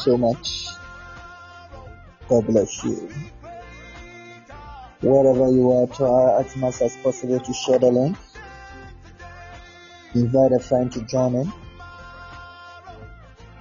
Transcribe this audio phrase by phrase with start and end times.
[0.00, 0.66] so much.
[2.28, 3.08] God bless you.
[5.02, 8.16] Wherever you are, try as much as possible to share the link.
[10.14, 11.52] Invite a friend to join in.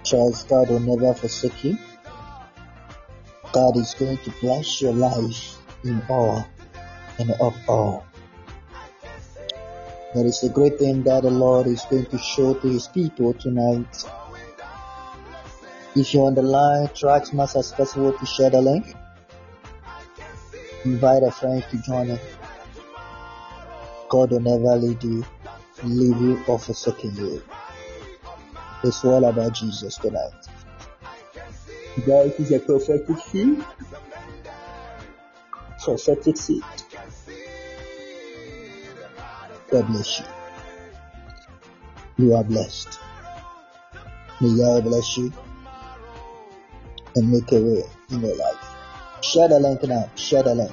[0.04, 1.78] Trust God will never forsake you.
[3.52, 6.48] God is going to bless your life in all
[7.20, 8.06] and of all.
[10.16, 13.34] There is a great thing that the Lord is going to show to his people
[13.34, 14.06] tonight.
[15.96, 18.94] If you're on the line, try as possible to share the link.
[20.86, 22.20] Invite a friend to join in.
[24.08, 25.26] God will never lead you,
[25.84, 27.42] leave you, or forsake you.
[28.84, 30.32] It's all about Jesus tonight.
[32.06, 33.66] Guys, is a prophetic seed.
[35.84, 36.64] Prophetic seed.
[39.72, 40.26] God bless you.
[42.26, 43.00] You are blessed.
[44.40, 45.34] May God bless you
[47.16, 48.76] and make a way in your life.
[49.22, 50.10] Share the link now.
[50.16, 50.72] Share the link.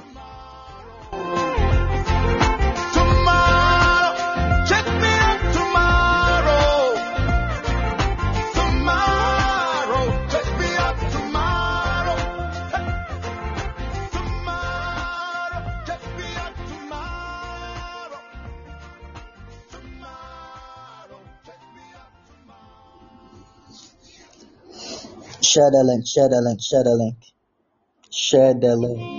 [25.57, 26.07] Share the link.
[26.07, 26.61] Share the link.
[26.61, 27.17] Share the link.
[28.11, 29.16] Share the link.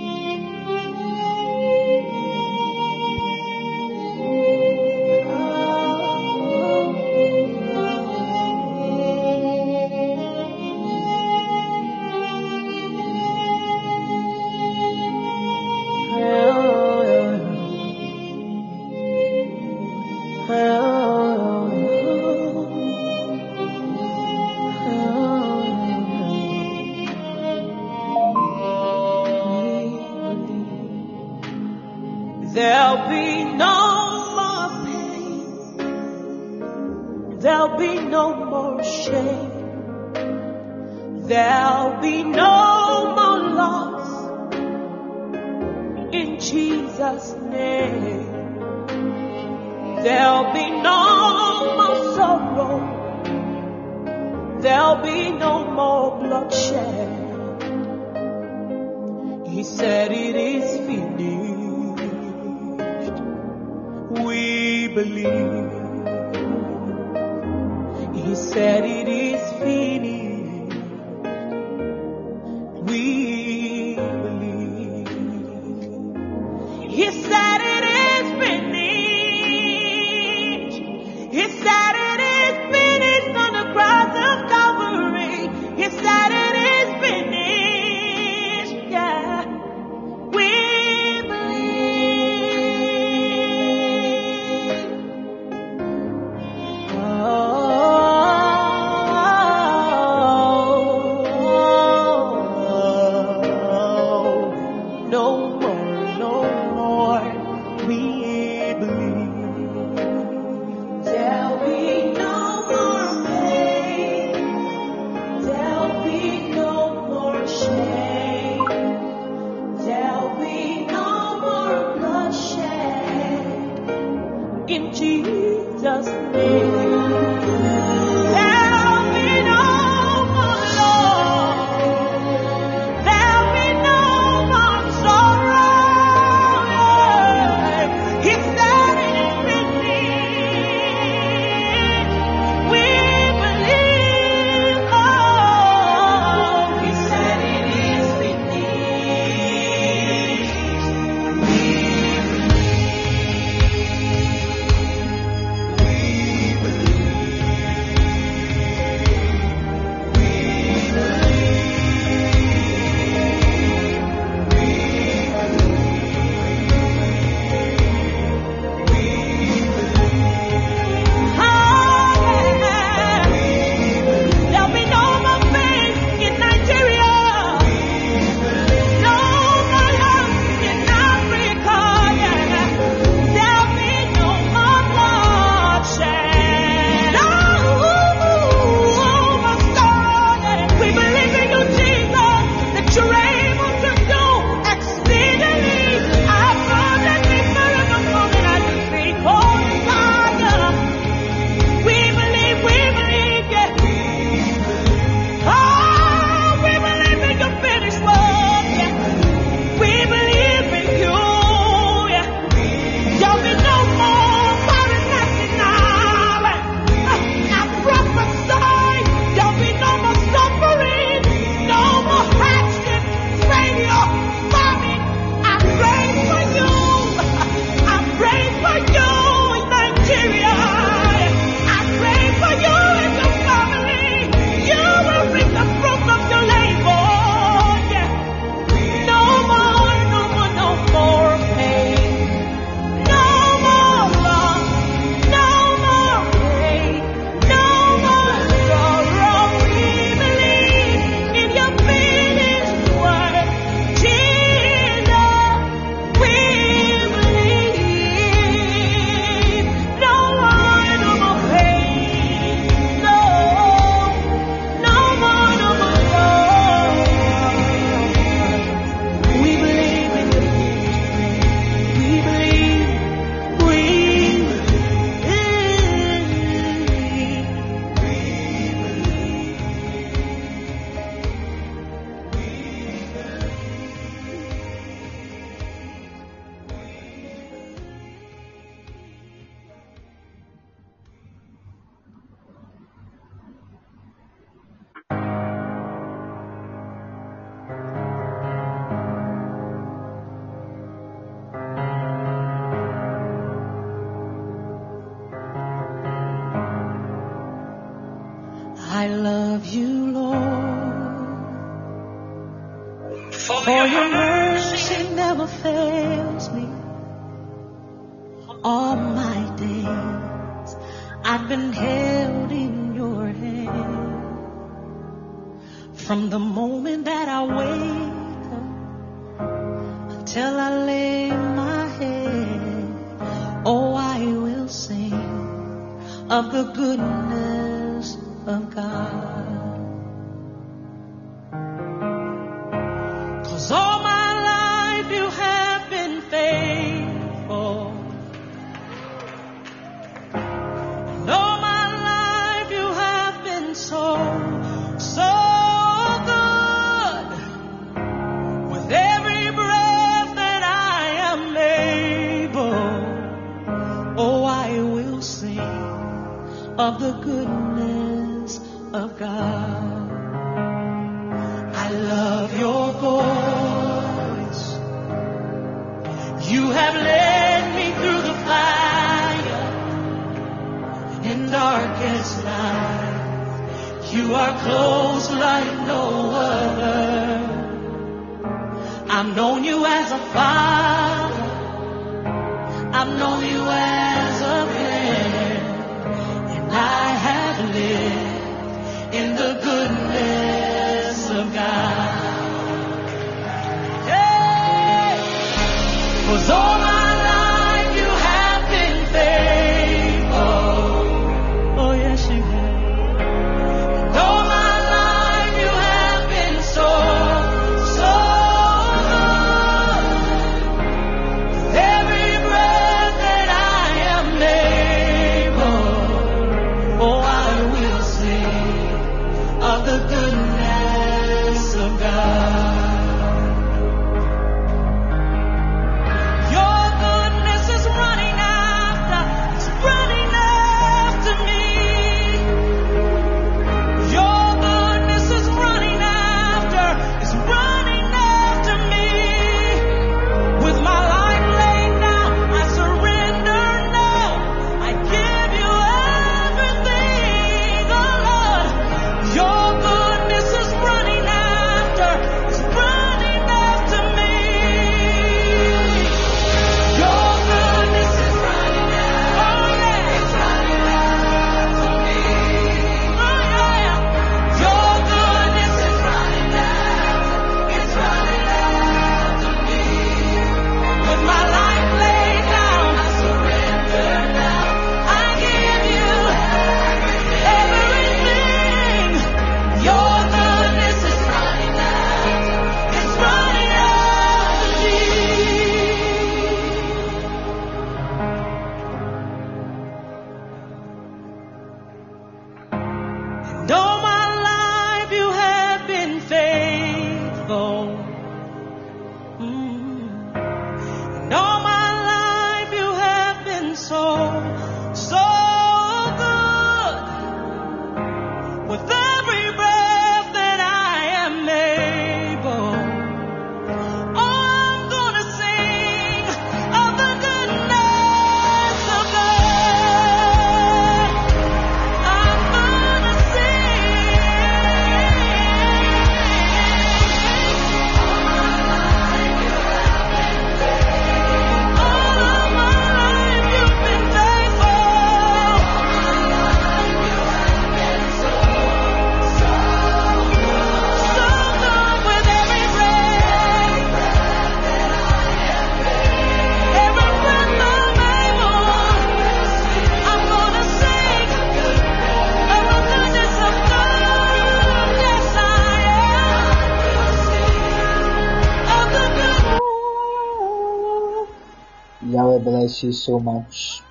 [572.83, 573.81] You so much.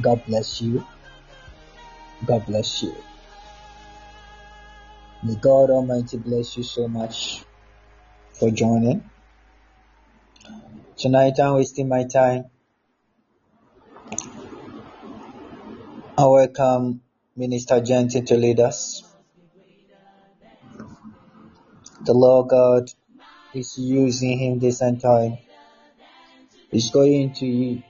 [0.00, 0.84] God bless you.
[2.24, 2.94] God bless you.
[5.22, 7.44] May God Almighty bless you so much
[8.38, 9.08] for joining.
[10.96, 12.44] Tonight I'm wasting my time.
[16.18, 17.00] I welcome
[17.36, 19.02] Minister Jensen to lead us.
[22.04, 22.90] The Lord God
[23.52, 25.38] is using him this time.
[26.76, 27.82] He's going to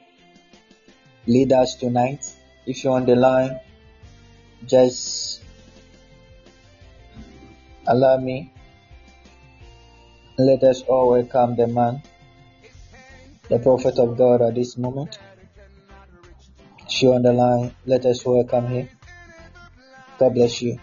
[1.27, 2.25] lead us tonight.
[2.67, 3.59] If you're on the line,
[4.65, 5.43] just
[7.85, 8.53] allow me.
[10.39, 12.01] Let us all welcome the man,
[13.49, 15.19] the prophet of God at this moment.
[16.89, 18.89] If you're on the line, let us welcome him.
[20.17, 20.79] God bless you.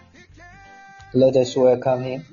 [1.14, 2.26] Let us welcome him.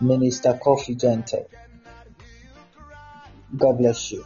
[0.00, 1.50] Minister Kofi Gentle.
[3.54, 4.24] God bless you.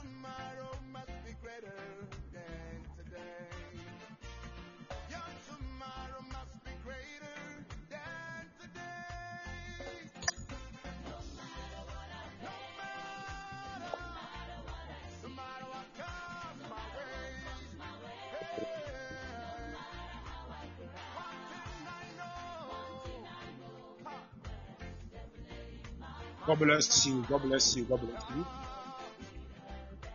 [26.47, 27.25] God bless you.
[27.29, 27.85] God bless you.
[27.85, 28.70] God bless you.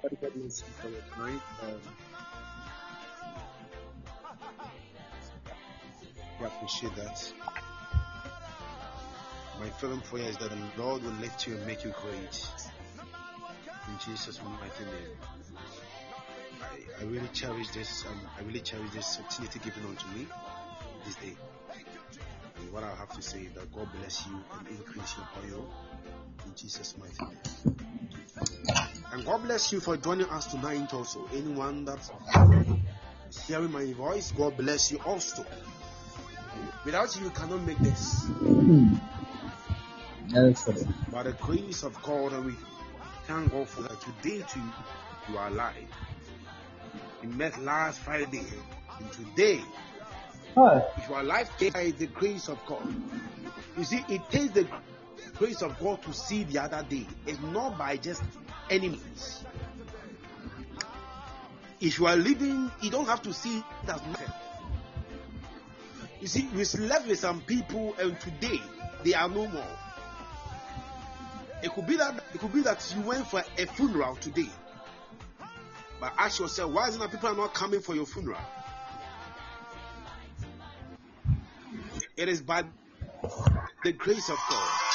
[0.10, 1.41] God bless you for your time.
[1.63, 1.82] Um,
[6.39, 7.34] we appreciate that.
[9.60, 12.48] My fervent prayer is that the Lord will lift you and make you great.
[13.88, 15.18] In Jesus' mighty name.
[16.62, 18.06] I, I really cherish this.
[18.06, 20.28] Um, I really cherish this opportunity given unto me
[21.06, 21.36] this day.
[22.58, 25.74] And what I have to say is that God bless you and increase your oil
[26.46, 28.94] in Jesus' mighty name.
[29.12, 31.26] And God bless you for joining us tonight also.
[31.34, 32.00] Anyone that
[33.30, 35.46] is hearing my voice, God bless you also.
[36.84, 38.26] Without you, you cannot make this.
[40.36, 41.12] Excellent.
[41.12, 42.56] By the grace of God, we
[43.26, 44.62] thank God for that today too,
[45.30, 45.76] you are alive.
[47.22, 48.44] We met last Friday,
[49.00, 49.62] and today,
[50.56, 50.84] Hi.
[50.98, 52.84] if you are alive, by the grace of God.
[53.78, 54.68] You see, it takes the
[55.38, 57.06] grace of God to see the other day.
[57.26, 58.24] is not by just
[58.69, 59.43] any means.
[61.80, 64.15] If you are living, you don't have to see nothing.
[66.21, 68.60] You see, we slept with some people, and today
[69.04, 69.78] they are no more.
[71.62, 74.50] It could be that it could be that you went for a funeral today.
[76.00, 78.39] But ask yourself, why is it that people are not coming for your funeral?
[82.17, 82.63] It is by
[83.84, 84.94] the grace of God.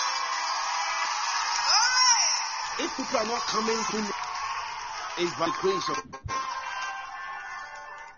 [2.83, 4.12] If people are not coming to
[5.19, 5.51] it's by.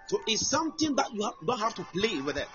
[0.07, 2.49] So it's something that you don't have to play with it.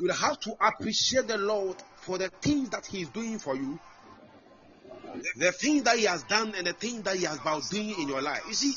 [0.00, 3.78] You have to appreciate the Lord for the things that He is doing for you,
[5.36, 8.08] the things that He has done, and the things that He has about doing in
[8.08, 8.42] your life.
[8.48, 8.72] You see,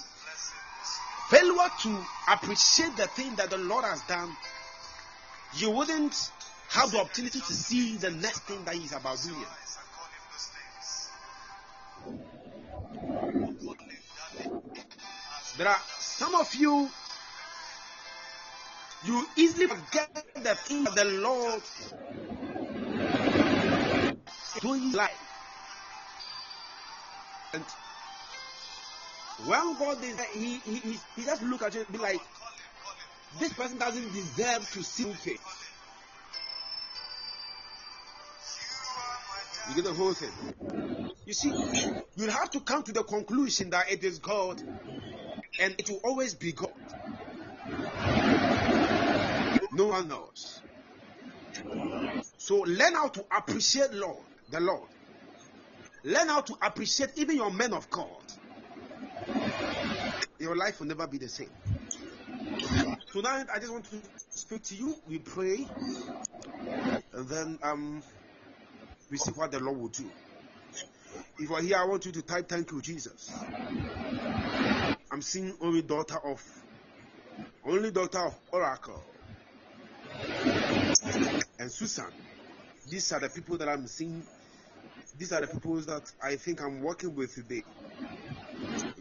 [1.30, 4.36] failure to appreciate the thing that the Lord has done,
[5.54, 6.16] you wouldn't
[6.70, 9.46] have the opportunity to see the next thing that He's about doing.
[15.58, 16.90] There are some of you,
[19.06, 21.62] you easily forget the thing that the Lord
[24.62, 25.12] doing in life.
[27.54, 27.64] And
[29.46, 32.22] when God is he, he, he, just look at you and be like,
[33.40, 35.42] this person doesn't deserve to see faith.
[39.70, 40.32] You get the whole thing.
[41.26, 41.54] You see,
[42.16, 44.62] you'll have to come to the conclusion that it is God
[45.60, 46.72] and it will always be God.
[49.72, 50.64] No one knows.
[52.38, 54.92] So learn how to appreciate Lord, the Lord.
[56.04, 58.24] Learn how to appreciate even your men of God.
[60.40, 61.54] Your life will never be the same.
[63.12, 65.02] Tonight, I just want to speak to you.
[65.06, 65.70] We pray,
[67.14, 68.04] and then um,
[69.10, 70.14] we see what the Lord will do.
[71.38, 73.48] If you are here, I want you to type "Thank you, Jesus."
[75.14, 76.44] I'm seeing only daughter of,
[77.68, 79.00] only daughter of Oracle,
[81.60, 82.08] and Susan.
[82.90, 84.24] These are the people that I'm seeing.
[85.16, 87.64] These are the people that I think I'm working with today.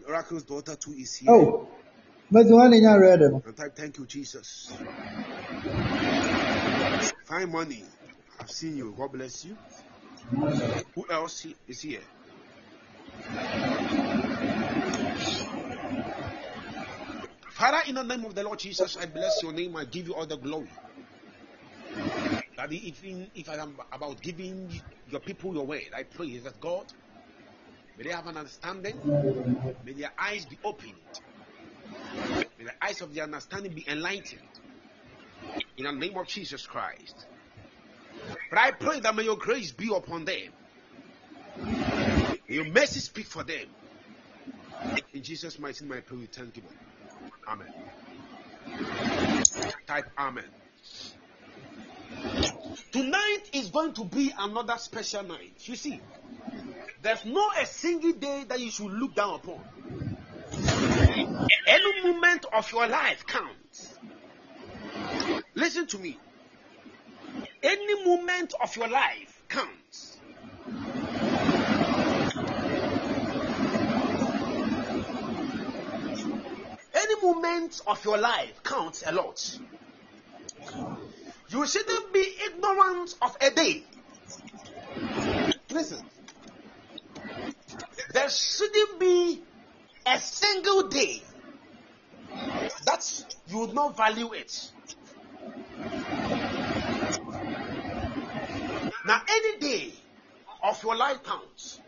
[0.07, 1.33] Oracle's daughter too is here.
[1.33, 1.66] Oh,
[2.31, 3.22] but the one in your red.
[3.22, 4.77] And type thank you, Jesus.
[7.27, 7.85] Fine money.
[8.38, 8.94] I've seen you.
[8.98, 9.57] God bless you.
[10.94, 12.01] Who else is here?
[17.62, 19.77] Father, in the name of the Lord Jesus, I bless your name.
[19.77, 20.66] I give you all the glory.
[22.57, 24.68] Daddy, if, in, if I am about giving
[25.07, 26.87] your people your word, I pray that God,
[27.96, 29.01] may they have an understanding,
[29.85, 30.96] may their eyes be opened,
[32.59, 34.42] may the eyes of their understanding be enlightened.
[35.77, 37.27] In the name of Jesus Christ.
[38.51, 40.51] But I pray that may your grace be upon them.
[42.48, 43.66] May your mercy speak for them.
[45.12, 46.72] In Jesus' mighty name, I pray with thanksgiving.
[47.48, 47.72] Amen.
[49.87, 50.44] Type Amen.
[52.92, 55.55] Tonight is going to be another special night.
[55.61, 56.00] You see,
[57.02, 59.61] there's not a single day that you should look down upon.
[61.66, 63.98] Any moment of your life counts.
[65.55, 66.18] Listen to me.
[67.62, 70.18] Any moment of your life counts.
[76.94, 79.59] Any moment of your life counts a lot.
[81.50, 83.83] You shouldn't be ignorant of a day.
[85.70, 86.05] Listen.
[88.12, 89.42] There shouldn't be
[90.07, 91.22] a single day
[92.85, 94.72] that you would not value it.
[99.05, 99.92] Now, any day
[100.62, 101.81] of your life counts.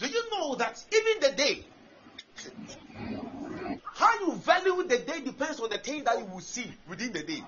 [0.00, 1.64] Do you know that even the day,
[3.94, 7.22] how you value the day depends on the thing that you will see within the
[7.22, 7.42] day.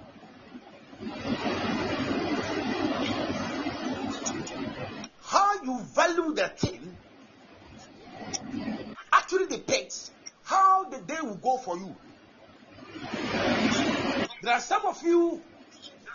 [5.22, 6.96] How you value the thing
[9.12, 10.10] actually depends
[10.42, 11.94] how the day will go for you.
[14.42, 15.40] There are some of you,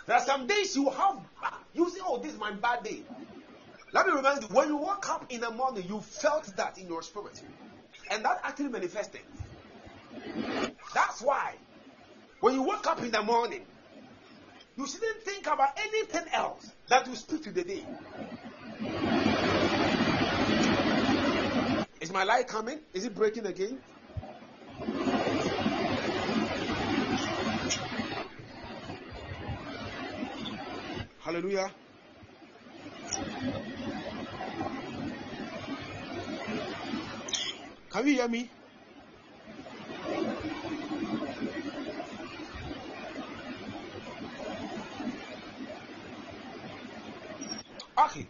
[0.06, 1.18] there are some days you have,
[1.72, 3.02] you say, oh, this is my bad day.
[3.96, 6.86] Let me remind you, when you woke up in the morning, you felt that in
[6.86, 7.40] your spirit.
[8.10, 9.22] And that actually manifested.
[10.94, 11.54] That's why,
[12.40, 13.64] when you woke up in the morning,
[14.76, 17.86] you shouldn't think about anything else that will speak to the day.
[22.02, 22.78] Is my light coming?
[22.92, 23.78] Is it breaking again?
[31.24, 31.70] Hallelujah.
[37.96, 38.28] Can you hear?
[47.98, 48.26] Okay.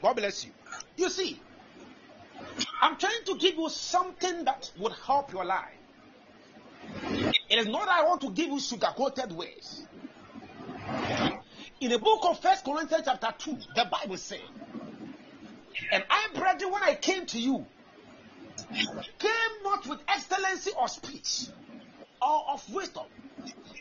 [0.00, 0.52] God bless you.
[0.96, 1.38] You see,
[2.80, 5.66] I'm trying to give you something that would help your life.
[7.50, 9.82] It is not I want to give you sugar coated words.
[11.82, 14.40] In the book of First Corinthians chapter 2, the Bible says,
[15.92, 17.66] And I, brethren, when I came to you,
[19.18, 19.30] came
[19.62, 21.48] not with excellency of speech
[22.22, 23.06] or of wisdom,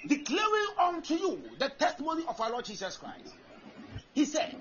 [0.05, 3.35] declaring unto you the testimony of our Lord Jesus Christ.
[4.13, 4.53] He said,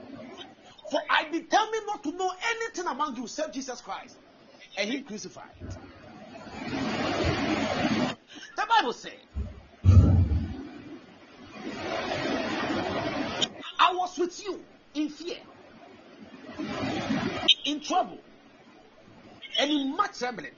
[0.91, 4.19] For I determined not to know anything among you save Jesus Christ
[4.77, 5.47] and Him crucified.
[8.57, 9.21] The Bible said,
[13.79, 15.39] I was with you in fear,
[17.65, 18.25] in trouble,
[19.59, 20.53] and in much trembling.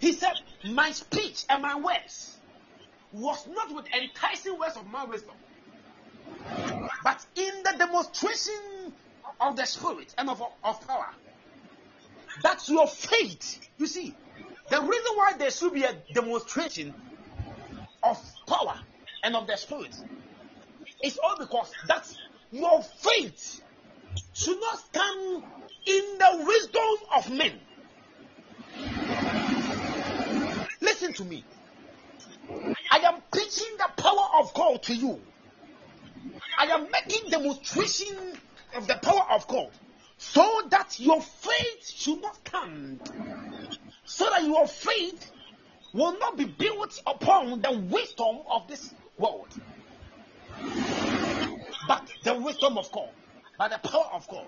[0.00, 0.32] He said,
[0.64, 2.40] My speech and my words
[3.12, 5.36] was not with enticing words of my wisdom,
[7.04, 8.96] but in the demonstration
[9.40, 11.06] of the Spirit and of, of power.
[12.42, 13.60] That's your faith.
[13.78, 14.18] You see,
[14.70, 16.96] the reason why there should be a demonstration
[18.02, 18.74] of power
[19.24, 19.94] and of the Spirit
[21.04, 22.16] is all because that's
[22.52, 23.62] your faith
[24.34, 25.42] should not stand
[25.86, 26.82] in the wisdom
[27.16, 27.58] of men.
[30.80, 31.44] Listen to me.
[32.90, 35.18] I am preaching the power of God to you.
[36.58, 38.36] I am making demonstration
[38.76, 39.70] of the power of God
[40.18, 43.00] so that your faith should not stand.
[44.04, 45.30] So that your faith
[45.94, 49.48] will not be built upon the wisdom of this world,
[51.86, 53.10] but the wisdom of God,
[53.58, 54.46] by the power of God.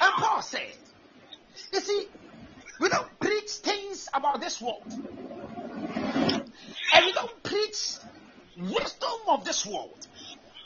[0.00, 0.72] And Paul said,
[1.72, 2.06] You see,
[2.80, 4.92] we don't preach things about this world,
[6.94, 7.96] and we don't preach
[8.56, 10.06] wisdom of this world,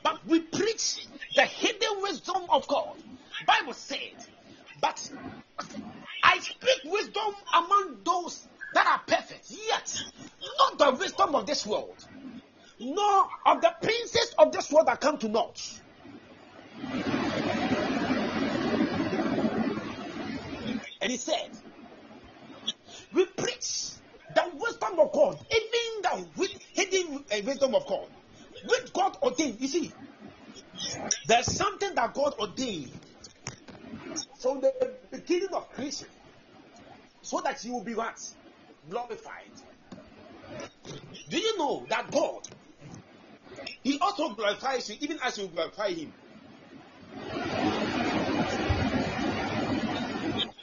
[0.03, 2.97] but we preach the hidden wisdom of God.
[3.47, 3.99] Bible said,
[4.81, 5.11] but
[6.23, 10.03] I speak wisdom among those that are perfect, yet
[10.59, 12.07] not the wisdom of this world,
[12.83, 15.61] nor of the princes of this world that come to naught.
[21.01, 21.51] And he said,
[23.13, 23.91] We preach
[24.35, 28.09] the wisdom of God, even the wi- hidden uh, wisdom of God,
[28.67, 29.61] which God ordained.
[29.61, 29.93] You see,
[31.27, 32.93] there's something that God ordained
[34.41, 34.73] from the
[35.11, 36.09] beginning of creation
[37.23, 38.17] so that you will be what?
[38.89, 39.53] Glorified.
[41.29, 42.43] Do you know that God,
[43.83, 46.13] He also glorifies you even as you glorify Him?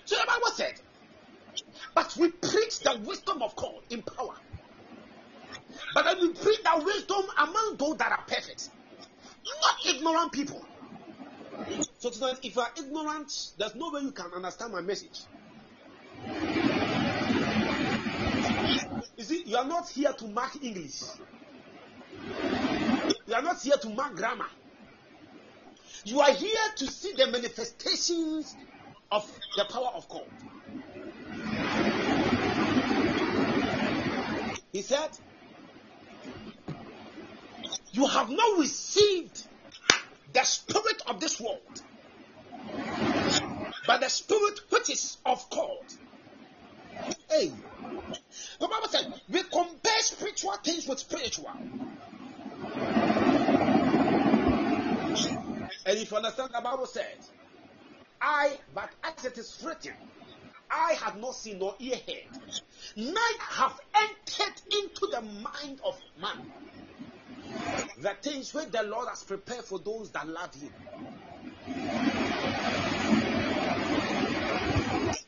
[0.05, 0.73] So the Bible said,
[1.95, 4.35] but we preach the wisdom of God in power.
[5.93, 8.69] But then we preach that wisdom among those that are perfect,
[9.61, 10.65] not ignorant people.
[11.99, 15.21] So tonight, if you are ignorant, there's no way you can understand my message.
[19.17, 21.01] You see, you are not here to mark English.
[23.29, 24.47] You are not here to mark grammar.
[26.03, 28.55] You are here to see the manifestations
[29.11, 29.23] of
[29.55, 30.23] the power of God.
[34.71, 35.09] He said,
[37.91, 39.45] You have not received
[40.33, 41.59] the spirit of this world,
[43.85, 45.85] but the spirit which is of God.
[47.29, 47.51] Hey,
[48.59, 51.51] the Bible said, We compare spiritual things with spiritual.
[55.89, 57.17] And if you understand, the Bible said,
[58.21, 59.93] I, but as it is written,
[60.69, 62.37] I have not seen nor ear heard,
[62.95, 66.37] neither have entered into the mind of man
[67.97, 70.75] the things which the Lord has prepared for those that love Him.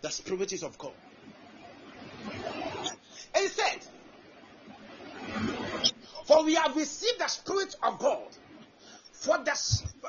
[0.03, 0.93] The Spirit is of God.
[3.34, 3.80] And he said,
[6.28, 8.30] For we have received the Spirit of God.
[9.22, 9.51] For the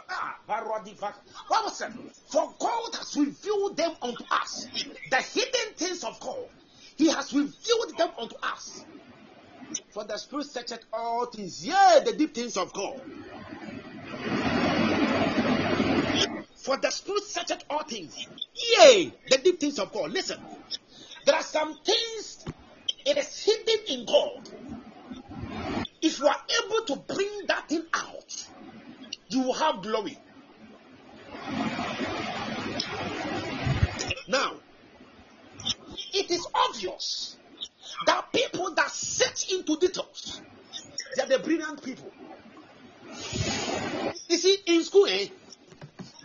[0.08, 1.92] ah, what was it?
[2.30, 4.66] For God has revealed them unto us.
[5.10, 6.46] The hidden things of God.
[6.96, 8.86] He has revealed them unto us.
[9.92, 13.02] For the Spirit searcheth all things, yea, the deep things of God.
[16.56, 18.16] For the Spirit searcheth all things,
[18.78, 20.10] yea, the deep things of God.
[20.10, 20.38] Listen,
[21.26, 22.46] there are some things
[23.04, 24.48] it is hidden in God.
[26.00, 28.48] If you are able to bring that thing out,
[29.32, 30.18] you will have glory.
[34.28, 34.54] Now,
[36.14, 37.36] it is obvious
[38.06, 40.40] that people that search into details,
[41.16, 42.10] they are the brilliant people.
[44.28, 45.28] You see, in school, eh,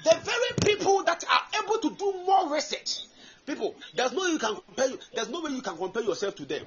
[0.03, 2.99] the very people that are able to do more research,
[3.45, 4.89] people, there's no way you can compare.
[5.13, 6.65] There's no way you can compare yourself to them.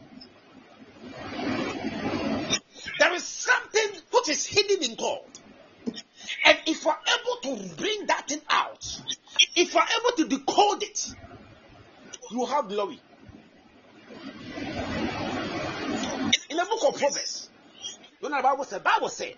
[2.99, 5.21] There is something which is hidden in God,
[6.45, 9.01] and if we're able to bring that thing out,
[9.57, 11.15] if we're able to decode it,
[12.31, 13.01] you have glory.
[16.49, 17.51] In the book of Proverbs,
[18.21, 19.35] when the Bible said, Bible said,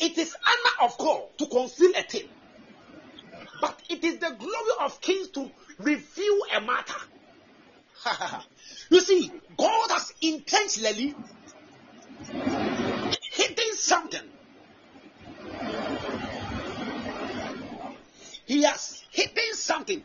[0.00, 2.28] it is honor of God to conceal a thing,
[3.60, 6.94] but it is the glory of kings to reveal a matter.
[8.90, 11.14] you see, God has intentionally
[13.32, 14.20] hidden something.
[18.48, 20.02] He has hidden something.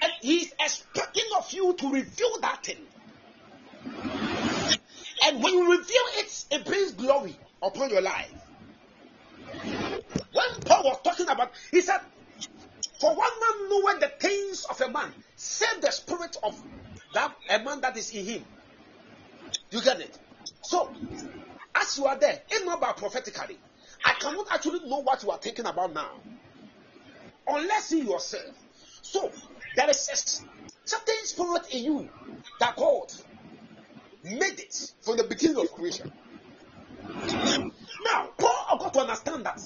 [0.00, 2.78] And he's expecting of you to reveal that thing.
[5.26, 8.32] And when you reveal it, it brings glory upon your life.
[10.32, 12.00] When Paul was talking about, he said,
[13.00, 16.58] For one man knoweth the things of a man, save the spirit of
[17.12, 18.44] that a man that is in him.
[19.72, 20.18] You get it?
[20.62, 20.90] So,
[21.74, 23.58] as you are there, it's not about prophetically.
[24.04, 26.10] I cannot actually know what you are thinking about now.
[27.46, 28.54] Unless you yourself.
[29.02, 29.30] So,
[29.76, 32.08] there is a certain spirit in you
[32.60, 33.12] that God
[34.24, 36.10] made it from the beginning of creation.
[38.04, 39.60] Now, Paul got to understand that.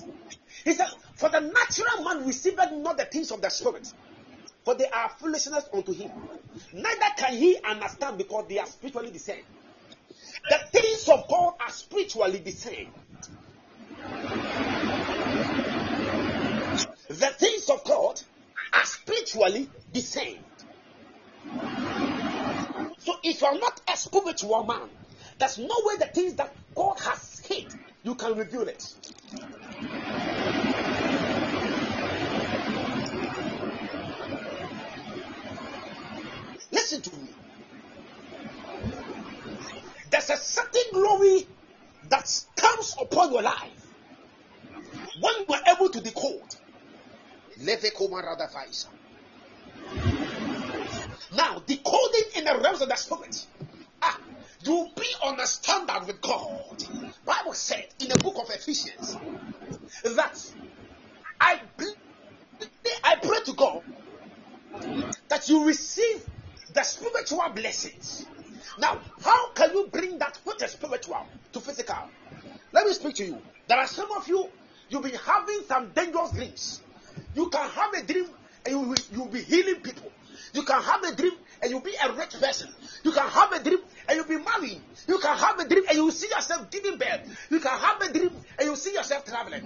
[0.64, 3.92] He said, For the natural man receiveth not the things of the spirit,
[4.64, 6.10] for they are foolishness unto him.
[6.72, 9.42] Neither can he understand because they are spiritually discerned.
[10.48, 12.88] The things of God are spiritually discerned.
[17.08, 18.20] The things of God
[18.72, 20.38] are spiritually discerned.
[22.98, 24.88] So if you are not a spiritual man,
[25.38, 27.66] there's no way the things that God has hid,
[28.02, 28.94] you can reveal it.
[36.70, 37.28] Listen to me.
[40.10, 41.46] There's a certain glory
[42.08, 43.81] that comes upon your life
[45.20, 46.54] when we are able to decode.
[51.32, 53.36] Now, decoding in the realms of the spirit.
[54.02, 54.20] Ah,
[54.64, 56.76] you'll be on a standard with God.
[57.24, 59.20] Bible said in the book of Ephesians
[60.04, 60.36] that
[61.40, 61.60] I
[63.04, 63.82] I pray to God
[65.28, 66.22] that you receive
[66.74, 68.30] the spiritual blessings.
[68.78, 71.96] Now, how can you bring that which is spiritual to physical?
[72.72, 73.44] Let me speak to you.
[73.68, 74.48] There are some of you,
[74.92, 76.80] you've been having some dangerous dreams.
[77.34, 78.26] You can have a dream
[78.66, 80.12] and you will, you'll be healing people.
[80.52, 81.32] You can have a dream
[81.62, 82.68] and you'll be a rich person.
[83.02, 83.78] You can have a dream
[84.08, 84.80] and you'll be married.
[85.08, 87.48] You can have a dream and you'll see yourself giving birth.
[87.50, 89.62] You can have a dream and you'll see yourself traveling.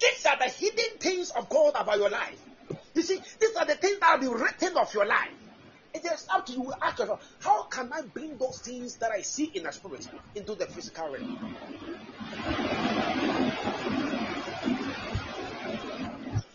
[0.00, 2.40] These are the hidden things of God about your life.
[2.94, 5.30] You see, these are the things that will be written of your life.
[5.94, 6.72] It is up to you.
[6.82, 10.56] Ask yourself, how can I bring those things that I see in the spirit into
[10.56, 11.38] the physical realm?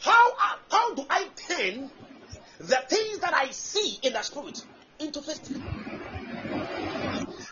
[0.10, 1.92] How, uh, how do I turn
[2.60, 4.58] the things that I see in the spirit
[5.00, 5.62] into physical?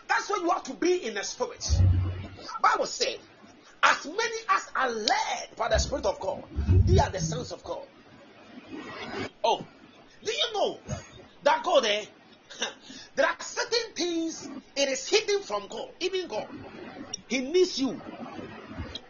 [0.10, 1.64] That's why you have to be in the spirit.
[2.64, 3.20] Bible said,
[3.84, 6.40] as many as are led by the Spirit of God,
[6.88, 7.86] they are the sons of God.
[9.44, 9.68] Oh,
[10.24, 10.80] do you know
[11.44, 12.02] that God there?
[12.02, 12.66] Eh,
[13.16, 16.48] there are certain things it is hidden from God, even God.
[17.28, 18.02] He needs you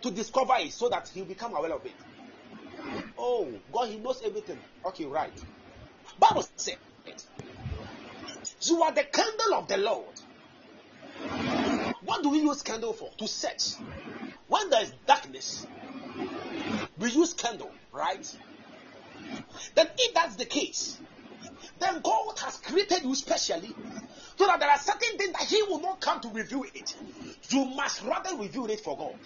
[0.02, 1.96] to discover it so that He'll become aware of it.
[3.18, 4.60] Oh, God, He knows everything.
[4.86, 5.40] Okay, right.
[6.20, 6.78] Bible said,
[8.62, 10.16] You are the candle of the Lord.
[12.04, 13.10] What do we use candle for?
[13.18, 13.76] To search.
[14.48, 15.68] When there is darkness,
[16.98, 18.26] we use candle, right?
[19.76, 21.00] Then, if that's the case,
[21.80, 23.70] then God has created you specially
[24.38, 26.96] so that there are certain things that He will not come to reveal it.
[27.50, 29.20] You must rather reveal it for God.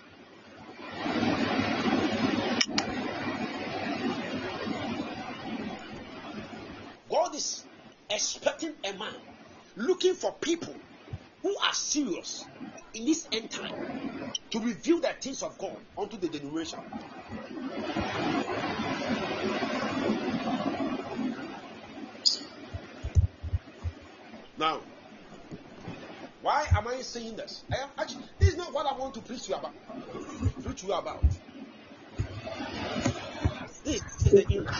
[7.11, 7.65] God is
[8.09, 9.13] expecting a man
[9.75, 10.73] looking for people
[11.43, 12.45] who are serious
[12.93, 13.73] in this end time
[14.51, 16.79] to reveal the things of God unto the generation.
[24.57, 24.81] Now,
[26.41, 27.63] why am I saying this?
[27.71, 29.73] I am actually this is not what I want to preach you about.
[30.63, 31.23] Preach you about.
[33.83, 34.71] This is the inner.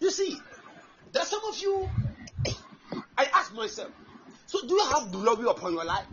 [0.00, 0.36] You see,
[1.12, 1.88] there's some of you.
[3.16, 3.90] I ask myself,
[4.46, 4.66] so
[5.24, 6.06] do you upon your life?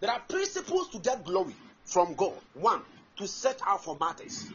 [0.00, 2.40] There are principles to get glory from God.
[2.52, 2.82] One,
[3.18, 4.52] to set out for matters.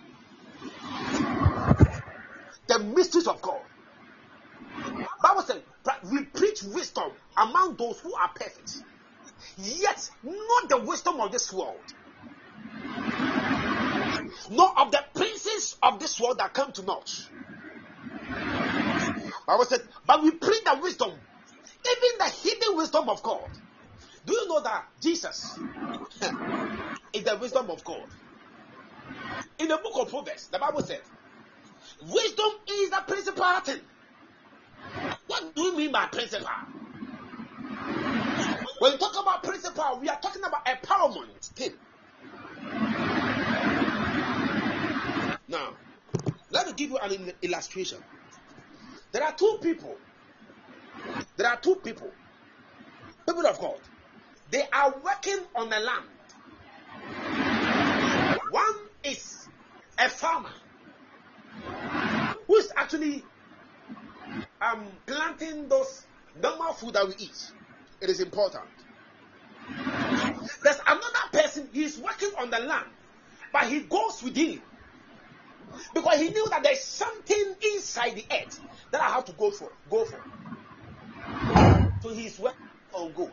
[2.68, 3.62] The mysteries of God.
[5.24, 5.62] Bible says
[6.12, 8.84] we preach wisdom among those who are perfect,
[9.58, 11.92] yet not the wisdom of this world,
[14.50, 17.10] nor of the princes of this world that come to naught.
[19.48, 23.50] Bible said, but we preach the wisdom, even the hidden wisdom of God.
[24.26, 25.66] Do you know that Jesus
[27.14, 28.08] is the wisdom of God?
[29.60, 31.02] In the book of Proverbs, the Bible said,
[32.02, 33.82] wisdom is the principal thing.
[35.28, 36.48] What do you mean by principal?
[38.80, 41.74] When we talk about principal, we are talking about empowerment thing.
[45.48, 45.78] Now,
[46.52, 48.00] let me give you an illustration.
[49.16, 49.96] There are two people.
[51.38, 52.12] There are two people.
[53.26, 53.80] People of God.
[54.52, 56.06] They are working on the land.
[58.52, 59.48] One is
[59.98, 60.50] a farmer
[62.46, 63.24] who is actually
[64.60, 66.08] um, planting those
[66.42, 67.54] normal food that we eat.
[68.02, 68.66] It is important.
[70.62, 72.88] There's another person, he is working on the land,
[73.54, 74.62] but he goes within
[75.94, 78.60] because he knew that there's something inside the earth
[78.92, 79.72] that I have to go for.
[79.90, 80.20] Go for.
[82.02, 82.60] So he's working
[82.94, 83.32] on gold.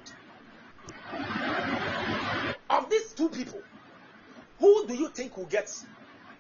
[2.71, 3.61] Of these two people,
[4.59, 5.71] who do you think will get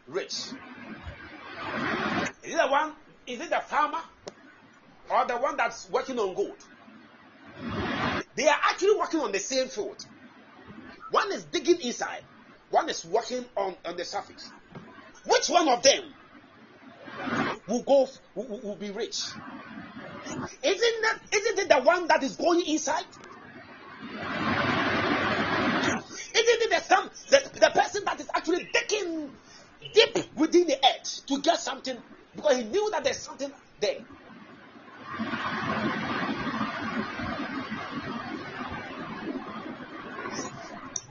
[0.06, 0.32] rich?
[2.42, 2.92] Is it the one?
[3.26, 4.00] Is it the farmer
[5.10, 6.56] or the one that's working on gold?
[8.34, 10.04] They are actually working on the same field.
[11.10, 12.24] One is digging inside,
[12.70, 14.50] one is working on, on the surface.
[15.24, 16.02] Which one of them
[17.68, 19.14] will go will, will- be rich?
[20.62, 23.04] Isn't that isn't it the one that is going inside?
[26.34, 29.30] Isn't it the some the, the person that is actually digging
[29.94, 31.96] deep within the earth to get something
[32.34, 33.96] because he knew that there's something there.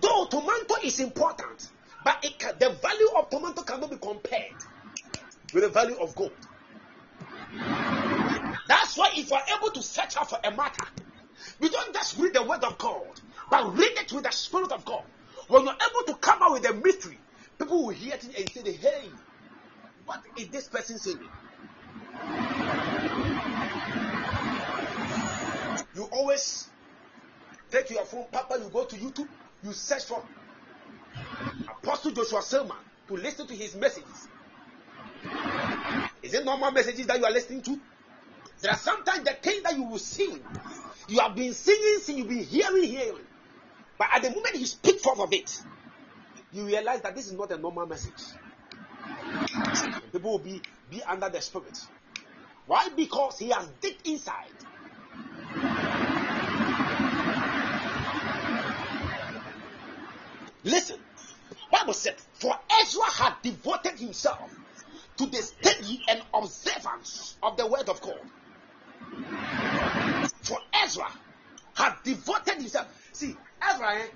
[0.01, 1.70] Though to tomato is important,
[2.03, 4.63] but can, the value of tomato cannot be compared
[5.53, 6.47] with the value of gold.
[8.67, 10.83] That's why if you are able to search out for a matter,
[11.59, 14.85] you don't just read the word of God, but read it with the spirit of
[14.85, 15.03] God.
[15.47, 17.21] When you're able to come out with a mystery,
[17.59, 19.15] people will hear it and say, Hey,
[20.05, 21.29] what is this person saying?
[25.93, 26.69] You always
[27.71, 29.29] take your phone, Papa, you go to YouTube,
[29.61, 30.25] you search for
[31.83, 32.77] Apostle Joshua Selman
[33.07, 34.27] to listen to his messages.
[36.21, 37.79] Is it normal messages that you are listening to?
[38.61, 40.39] There are sometimes the things that you will sing,
[41.07, 43.25] you have been singing, singing, you've been hearing, hearing.
[43.97, 45.59] But at the moment you speak forth of it,
[46.53, 48.21] you realize that this is not a normal message.
[50.11, 51.77] People will be, be under the spirit.
[52.67, 52.89] Why?
[52.95, 54.51] Because he has digged inside.
[60.63, 60.99] Listen,
[61.71, 64.57] Bible said, for Ezra had devoted himself
[65.17, 68.17] to the study and observance of the word of God.
[70.43, 71.07] For Ezra
[71.75, 72.87] had devoted himself.
[73.13, 73.35] See,
[73.69, 74.07] Ezra, eh,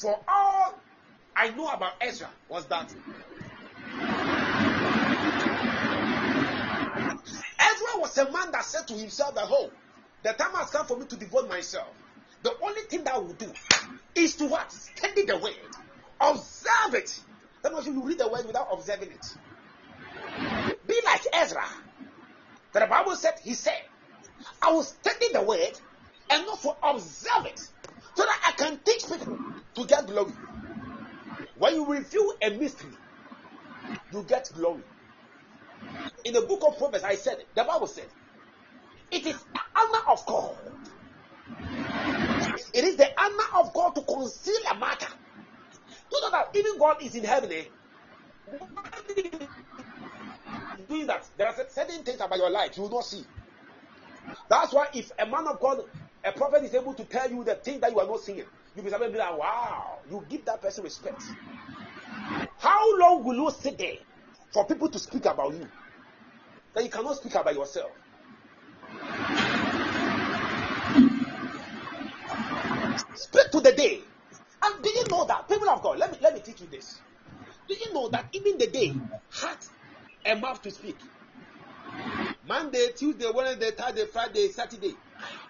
[0.00, 0.82] for all
[1.34, 2.94] I know about Ezra was that
[7.60, 9.70] Ezra was a man that said to himself that, oh,
[10.22, 11.94] the time has come for me to devote myself.
[12.42, 13.52] The only thing that I will do
[14.14, 14.70] is to what?
[14.72, 15.76] Study the word.
[16.20, 17.10] Observe it.
[17.62, 19.26] That means you read the word without observing it.
[20.86, 21.64] Be like Ezra.
[22.72, 23.78] The Bible said, he said,
[24.62, 25.72] I will study the word
[26.30, 27.60] and also observe it
[28.14, 29.40] so that I can teach people
[29.74, 30.34] to get glory.
[31.56, 32.98] When you review a mystery,
[34.12, 34.84] you get glory.
[36.24, 38.08] In the book of Proverbs, I said, the Bible said,
[39.10, 40.56] it is the honor of God.
[42.74, 45.06] It is the honor of God to conceal a matter.
[46.16, 47.52] You know that even God is in heaven.
[47.52, 47.64] Eh?
[50.88, 53.24] Doing that, there are certain things about your life you will not see.
[54.48, 55.82] That's why if a man of God,
[56.24, 58.44] a prophet is able to tell you the thing that you are not seeing,
[58.74, 61.22] you'll be like, wow, you give that person respect.
[62.58, 63.96] How long will you sit there
[64.52, 65.68] for people to speak about you?
[66.74, 67.90] That you cannot speak about yourself.
[73.14, 74.15] Speak to the day.
[74.66, 75.98] And do you know that people of God?
[75.98, 77.02] Let me let me teach you this.
[77.68, 78.94] Do you know that even the day
[79.42, 79.58] had
[80.24, 81.02] a mouth to speak?
[82.44, 84.94] Monday, Tuesday, Wednesday, Thursday, Friday, Saturday,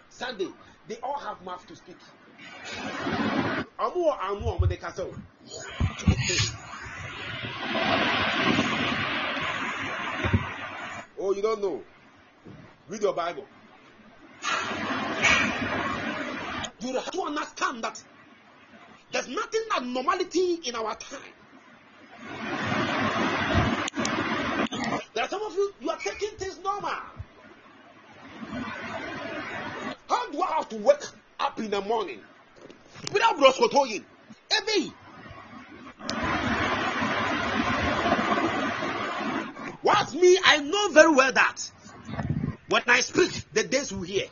[0.08, 0.48] Sunday,
[0.86, 2.02] they all have mouth to speak.
[3.78, 5.16] Amu amu amu de castle.
[11.18, 11.88] Oh, you don't know?
[12.86, 13.50] Read your Bible.
[16.80, 18.02] You have to understand that
[19.12, 21.20] there's nothing abnormality in our time.
[25.14, 26.90] There are some of you, you are taking things normal.
[30.08, 31.02] How do I have to wake
[31.40, 32.20] up in the morning
[33.12, 34.04] without broskotoyin?
[34.52, 34.92] Every
[39.82, 40.36] What's me?
[40.44, 41.70] I know very well that
[42.68, 44.26] when I speak, the days will hear.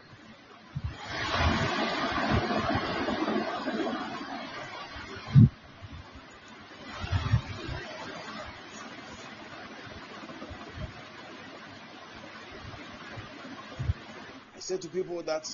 [14.65, 15.47] Say to people that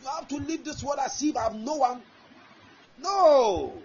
[0.00, 2.00] you have to leave this world as if I have no one.
[3.00, 3.82] No.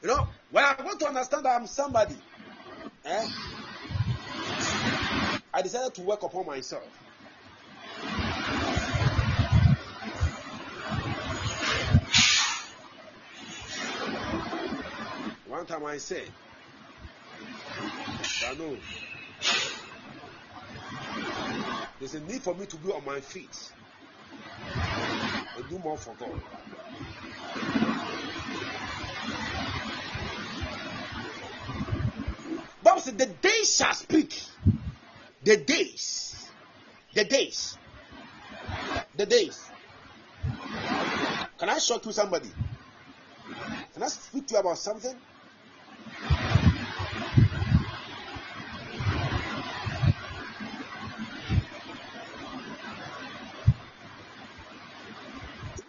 [0.00, 2.16] You know, when I want to understand that I'm somebody,
[3.04, 3.28] eh,
[5.52, 6.84] I decided to work upon myself.
[15.46, 16.30] One time I said,
[18.46, 18.74] I know
[22.04, 23.72] there's a need for me to be on my feet
[25.56, 26.38] and do more for God.
[32.82, 34.38] Bible said, "The days shall speak."
[35.42, 36.50] The days,
[37.14, 37.78] the days,
[39.14, 39.70] the days.
[41.58, 42.50] Can I shock you, somebody?
[43.94, 45.18] Can I speak to you about something?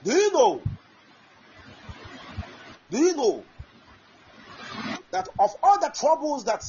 [0.06, 0.62] Do you know?
[2.92, 3.44] Do you know
[5.10, 6.64] that of all the troubles that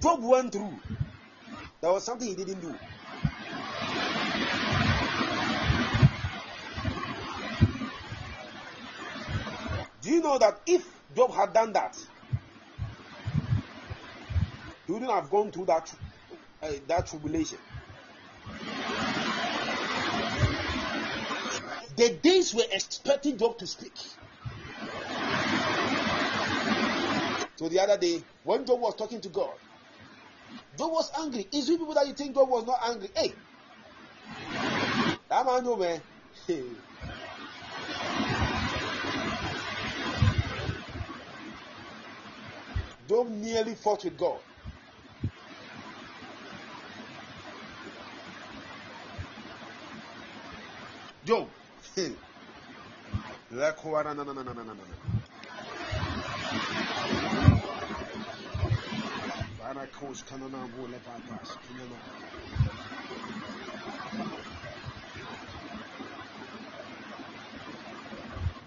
[0.00, 0.78] Job went through,
[1.80, 2.72] there was something he didn't do?
[10.00, 10.86] Do you know that if
[11.16, 11.98] Job had done that,
[14.86, 15.92] he wouldn't have gone through that,
[16.62, 17.58] uh, that tribulation?
[21.98, 23.98] The days were expecting Job to speak.
[27.56, 29.56] So the other day, when Job was talking to God,
[30.78, 31.48] Job was angry.
[31.52, 33.08] Is you people that you think Job was not angry?
[33.16, 33.32] Hey,
[35.28, 36.00] that man, no man.
[43.08, 44.38] Job nearly fought with God.
[51.24, 51.57] Job.
[59.58, 61.98] Barakos kanana vole papas kinana.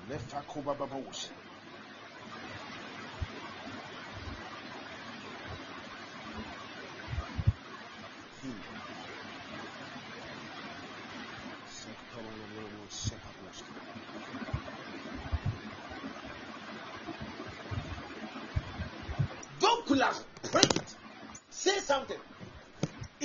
[0.09, 1.31] Lefa kuba babos.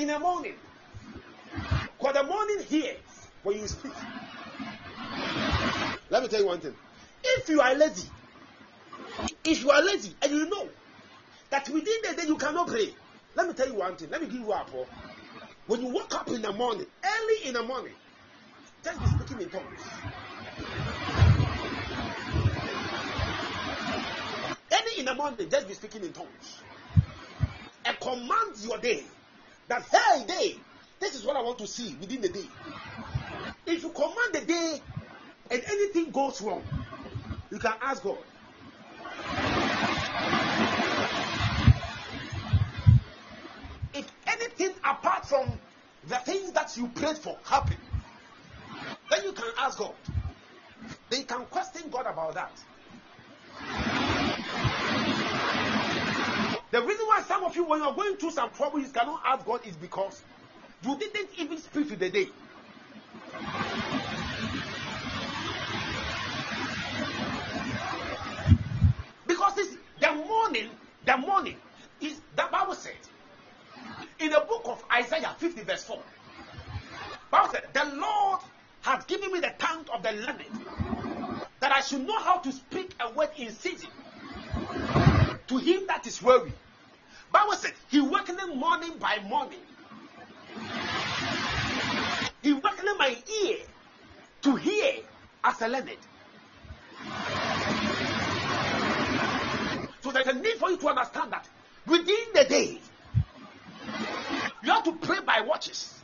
[0.08, 0.54] In the morning.
[1.98, 2.96] Because the morning hears
[3.42, 3.92] when you speak.
[6.10, 6.74] Let me tell you one thing.
[7.24, 8.08] If you are lazy,
[9.44, 10.68] if you are lazy and you know
[11.50, 12.88] that within the day you cannot pray,
[13.34, 14.10] let me tell you one thing.
[14.10, 14.86] Let me give you a pour.
[15.66, 17.94] When you wake up in the morning, early in the morning,
[18.84, 20.02] just be speaking in tongues.
[24.72, 26.62] Early in the morning, just be speaking in tongues.
[27.84, 29.02] And command your day
[29.68, 30.60] that, hey, day,
[31.00, 32.48] this is what I want to see within the day.
[33.66, 34.82] If you command the day
[35.50, 36.62] and anything goes wrong,
[37.50, 38.24] you can ask God.
[43.92, 45.58] If anything apart from
[46.06, 47.78] the things that you prayed for happen,
[49.10, 49.94] then you can ask God.
[51.10, 52.60] Then you can question God about that.
[56.70, 59.44] The reason why some of you, when you're going through some trouble, you cannot ask
[59.46, 60.22] God is because
[60.82, 62.28] you didn't even speak to the day.
[69.26, 70.70] Because it's the morning,
[71.04, 71.56] the morning
[72.00, 72.94] is the Bible said
[74.18, 76.02] in the book of Isaiah 50, verse 4.
[77.30, 78.40] Bible said, The Lord
[78.82, 80.58] has given me the tongue of the learned,
[81.60, 83.90] that I should know how to speak a word in season
[85.48, 86.52] to him that is weary.
[87.32, 89.60] Bible said, He wakened morning by morning.
[92.42, 93.56] He wakened my ear
[94.42, 94.94] to hear
[95.44, 95.96] as a learned.
[100.00, 101.48] So there's a need for you to understand that
[101.86, 102.78] within the day,
[104.62, 106.00] you have to pray by watches.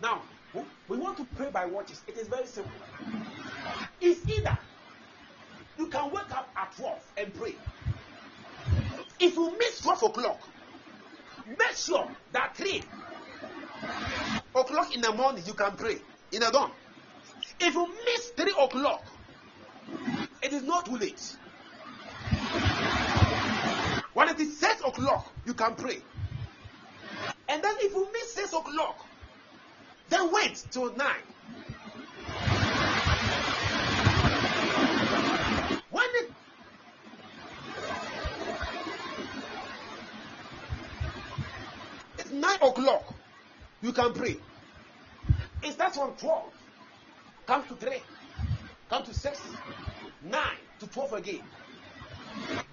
[0.00, 0.22] Now,
[0.88, 2.02] we want to pray by watches.
[2.06, 2.72] It is very simple.
[4.00, 4.56] It's either
[5.78, 7.54] you can wake up at 12 and pray.
[9.20, 10.40] If you miss 12 o'clock,
[11.46, 12.82] make sure that 3
[14.54, 15.98] o'clock in the morning you can pray
[16.32, 16.70] in the dawn.
[17.60, 19.04] If you miss 3 o'clock,
[20.42, 21.36] it is not too late.
[24.12, 25.98] When it is 6 o'clock, you can pray.
[27.48, 29.06] And then if you miss 6 o'clock,
[30.08, 31.06] then wait till 9.
[35.90, 36.04] When
[42.18, 43.14] it 9 o'clock,
[43.82, 44.36] you can pray.
[45.62, 46.44] It starts from 12,
[47.46, 47.92] come to 3,
[48.88, 49.40] come to 6,
[50.24, 50.42] 9
[50.80, 51.42] to 12 again.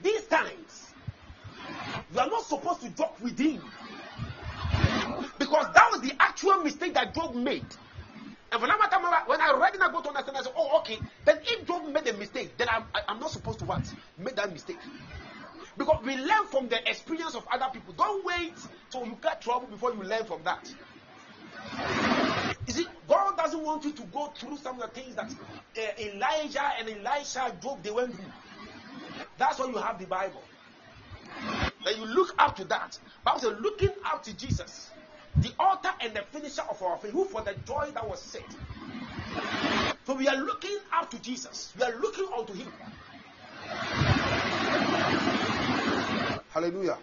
[0.01, 0.93] These times,
[2.13, 3.61] you are not supposed to drop within.
[5.39, 7.65] Because that was the actual mistake that Job made.
[8.51, 10.99] And when I, when I read it, I go to understand, I said, oh, okay.
[11.25, 13.81] Then if Job made a mistake, then I'm, I, I'm not supposed to what?
[14.17, 14.77] Make that mistake.
[15.77, 17.93] Because we learn from the experience of other people.
[17.93, 20.73] Don't wait till you get trouble before you learn from that.
[22.67, 25.33] You see, God doesn't want you to go through some of the things that
[25.77, 28.33] uh, Elijah and Elisha, Job, they went through.
[29.37, 30.51] That's why you have the Bible.
[31.83, 32.97] Then you look up to that.
[33.23, 34.95] Bible says, looking up to Jesus,
[35.35, 38.55] the author and the finisher of our faith, who for the joy that was set.
[40.05, 41.73] So we are looking up to Jesus.
[41.77, 42.73] We are looking unto Him.
[46.53, 46.97] Hallelujah.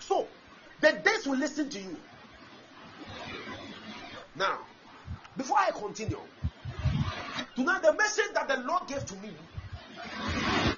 [0.00, 0.28] So
[0.80, 1.96] the days will listen to you.
[4.36, 4.58] Now,
[5.36, 6.20] Before I continue,
[7.56, 9.30] tonight the message that the Lord gave to me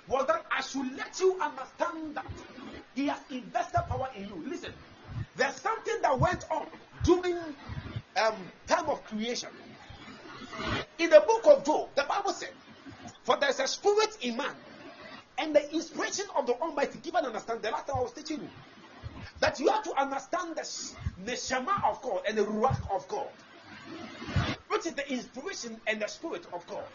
[0.09, 2.27] was that I should let you understand that
[2.95, 4.43] He has invested power in you.
[4.47, 4.73] Listen,
[5.37, 6.67] there's something that went on
[7.05, 7.37] during
[8.17, 8.35] um,
[8.67, 9.51] time of creation.
[10.99, 12.53] In the book of Job, the Bible said,
[13.27, 14.57] "For there's a spirit in man,
[15.37, 17.61] and the inspiration of the Almighty." Give an understand.
[17.63, 18.53] The last time I was teaching you
[19.41, 20.63] that you have to understand the,
[21.17, 23.35] the Shema of God and the Ruach of God,
[24.69, 26.89] which is the inspiration and the spirit of God.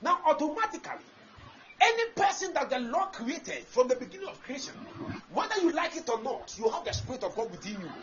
[0.00, 1.04] Now, automatically,
[1.80, 4.74] any person that the Lord created from the beginning of creation,
[5.28, 7.94] whether you like it or not, you have the spirit of God within you.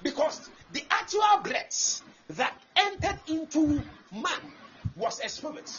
[0.00, 4.40] Because the actual breath that entered into man
[4.96, 5.70] was a spirit.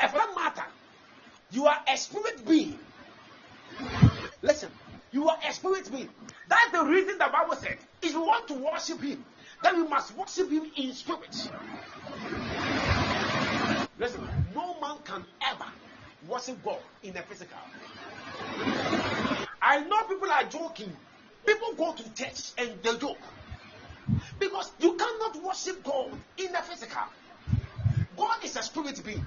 [0.00, 0.64] And for that matter,
[1.52, 2.78] you are a spirit being.
[4.42, 4.70] Listen,
[5.12, 6.10] you are a spirit being.
[6.48, 9.24] That's the reason the Bible said, if you want to worship Him,
[9.62, 11.50] then you must worship Him in spirit.
[13.98, 14.20] Listen,
[14.54, 15.70] no man can ever
[16.28, 17.58] worship God in a physical.
[19.62, 20.94] I know people are joking.
[21.46, 23.22] People go to church and they joke.
[24.44, 27.02] Because you cannot worship God in the physical.
[28.14, 29.24] God is a spirit being.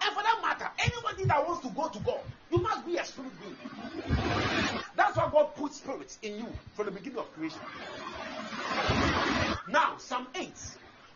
[0.00, 2.20] And for that matter, anybody that wants to go to God,
[2.52, 3.56] you must be a spirit being.
[4.94, 7.58] That's why God put spirits in you from the beginning of creation.
[9.68, 10.52] Now, Psalm 8.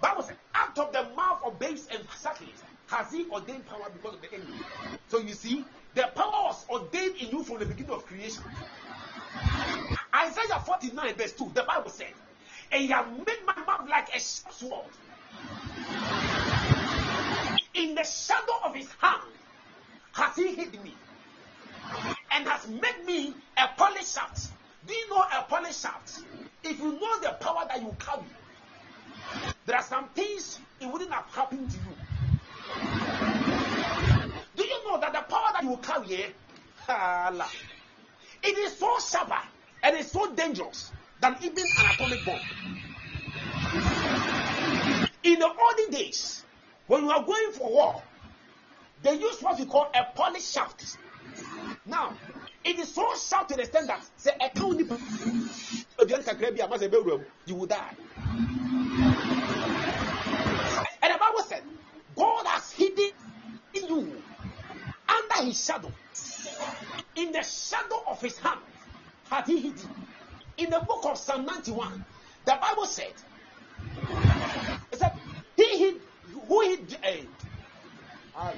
[0.01, 4.15] Bible says, out of the mouth of babes and sucklings has he ordained power because
[4.15, 4.59] of the enemy.
[5.07, 5.65] So you see,
[5.95, 8.43] the power was ordained in you from the beginning of creation.
[10.13, 12.13] Isaiah 49, verse 2, the Bible said,
[12.73, 14.91] And he have made my mouth like a sword.
[17.75, 19.23] In the shadow of his hand
[20.13, 20.95] has he hid me,
[22.33, 24.49] and has made me a polished shaft.
[24.87, 26.21] Do you know a polished shaft?
[26.63, 28.23] If you know the power that you carry,
[29.67, 31.97] there are some things it wouldn't have happened to you.
[34.57, 37.47] Do you know that the power that you carry, eh,
[38.43, 39.33] it is so sharp
[39.83, 42.41] and it's so dangerous than even an atomic bomb.
[45.23, 46.45] In the olden days,
[46.87, 48.03] when you are going for war,
[49.03, 50.97] they use what we call a polished shaft.
[51.87, 52.17] Now,
[52.65, 54.93] it is so sharp to the extent that say a cow nip
[57.47, 57.97] you will die.
[61.03, 61.63] And the Bible said,
[62.15, 63.11] God has hidden
[63.75, 64.23] in you
[65.09, 65.93] under his shadow.
[67.17, 68.61] In the shadow of his hand
[69.31, 70.10] had he hidden.
[70.61, 72.05] In the book of Psalm 91,
[72.45, 73.15] the Bible said,
[74.93, 75.13] it said
[75.57, 76.97] he hid, who hid,
[78.37, 78.53] uh,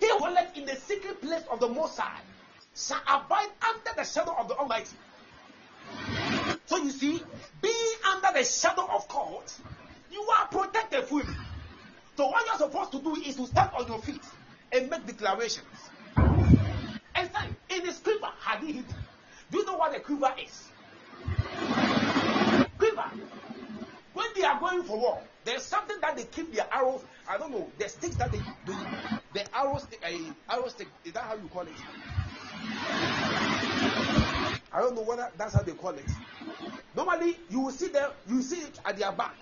[0.00, 2.20] he who dwelleth in the secret place of the Most High
[2.74, 4.96] shall abide under the shadow of the Almighty.
[6.66, 7.22] So you see,
[7.62, 9.44] being under the shadow of God,
[10.10, 11.24] you are protected fully.
[12.16, 14.26] So what you're supposed to do is to stand on your feet
[14.72, 15.90] and make declarations.
[16.16, 17.98] And say, in his
[18.60, 18.94] quiver had he hidden.
[19.50, 20.68] Do you know what a quiver is?
[22.78, 23.10] Quiver.
[24.12, 27.02] When they are going for war, there's something that they keep their arrows.
[27.28, 28.74] I don't know the sticks that they do.
[29.32, 30.88] The arrow stick, uh, arrow stick.
[31.04, 31.68] Is that how you call it?
[34.72, 36.10] I don't know whether that's how they call it.
[36.94, 38.10] Normally, you will see them.
[38.28, 39.34] You see it at their back,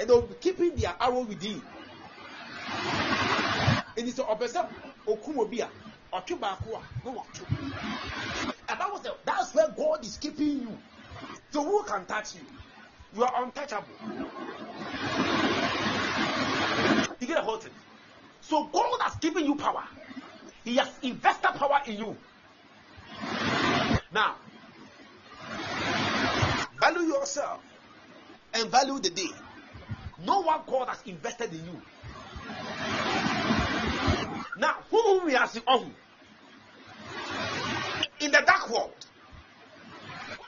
[0.00, 1.62] and they'll be keeping their arrow within.
[3.98, 4.66] And it's a opposite.
[5.06, 5.68] Okumobia.
[6.16, 7.46] Ọtwe baako a na watwe.
[8.68, 10.78] And that was the, that's where God is keeping you.
[11.52, 12.40] So who can touch you?
[13.14, 13.94] You are untouchable.
[17.20, 17.72] You get a whole thing.
[18.40, 19.84] So God has given you power.
[20.64, 22.16] He has invested power in you.
[24.12, 24.36] Now,
[26.80, 27.60] value yourself
[28.54, 29.28] and value the day.
[30.24, 31.80] Know what God has invested in you.
[34.58, 35.94] Now, who we are on
[38.20, 38.92] in the dark world,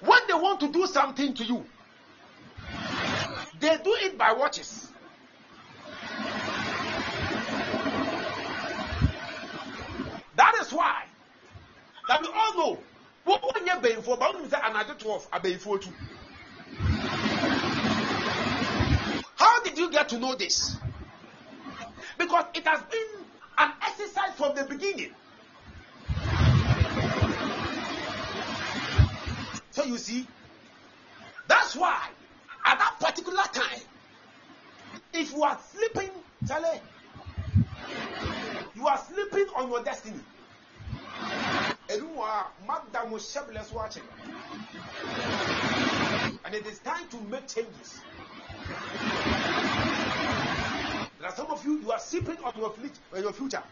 [0.01, 1.65] when they want to do something to you,
[3.61, 4.89] they do it by watches.
[10.37, 11.05] That is why
[12.09, 12.83] that we all know
[14.09, 15.91] for, but when say another 12 are paying for too.
[19.37, 20.77] How did you get to know this?
[22.17, 23.27] Because it has been
[23.59, 25.13] an exercise from the beginning.
[29.79, 30.27] So you see,
[31.47, 32.09] that's why
[32.67, 33.79] at that particular time,
[35.13, 36.11] if you are sleeping,
[36.49, 36.81] Charlie,
[38.75, 40.19] you are sleeping on your destiny.
[46.45, 48.03] and it is time to make changes.
[51.21, 52.75] There are some of you you are sleeping on your
[53.15, 53.63] on your future.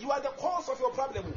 [0.00, 1.34] You are the cause of your problem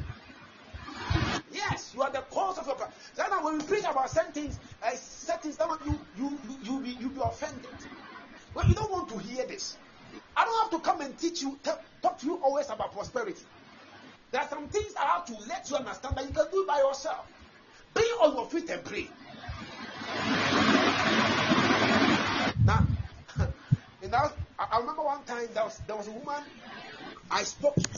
[1.52, 4.58] yes you are the cause of your problem now when we preach about certain things
[4.82, 7.86] uh, some of you you you you be, you be offended
[8.54, 9.78] well you don't want to hear this
[10.36, 13.44] I don't have to come and teach you, talk to you always about prosperity.
[14.30, 16.78] There are some things I have to let you understand that you can do by
[16.78, 17.26] yourself.
[17.94, 19.10] Be on your feet and pray.
[22.64, 22.86] Now,
[24.00, 26.44] you know, I, I remember one time there was, there was a woman
[27.30, 27.88] I spoke to.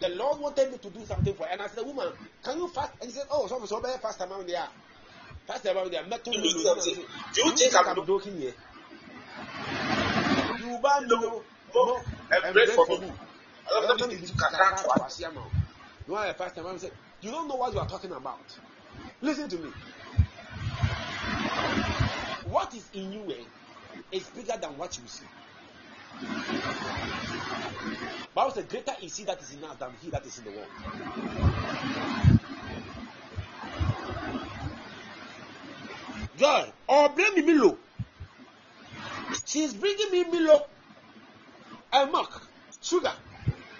[0.00, 1.52] The Lord wanted me to do something for her.
[1.52, 2.08] And I said, Woman,
[2.42, 2.92] can you fast?
[3.00, 4.66] And he said, Oh, so so fast amount there.
[5.46, 6.02] Fast amount there.
[6.04, 8.54] Do you think I'm joking here?
[10.60, 11.44] You buy no,
[11.74, 13.02] no, and pray for if
[16.06, 16.66] you want a fast time?
[16.66, 18.58] I said, You don't know what you are talking about.
[19.20, 19.70] Listen to me.
[22.50, 25.26] What is in you eh, is bigger than what you see.
[28.34, 30.50] Bible says, Greater is he that is in us than he that is in the
[30.50, 30.68] world.
[36.36, 37.78] Joy, or blame me Milo.
[39.44, 40.60] She's bringing me Milo
[41.92, 42.48] and milk,
[42.80, 43.12] sugar,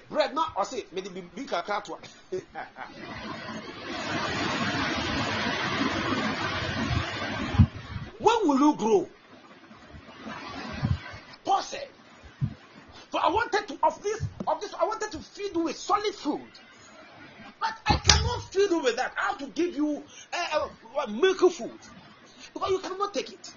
[0.08, 0.34] bread.
[0.34, 1.98] Not or say, maybe be big kakatwa.
[8.18, 9.10] When will you grow?
[11.44, 11.88] Paul said,
[13.10, 16.14] For I wanted to of this of this I wanted to feed you with solid
[16.14, 16.50] food.
[17.60, 19.12] But I cannot feed you with that.
[19.18, 21.78] I have to give you uh, uh, milk food.
[22.54, 23.54] Because you cannot take it.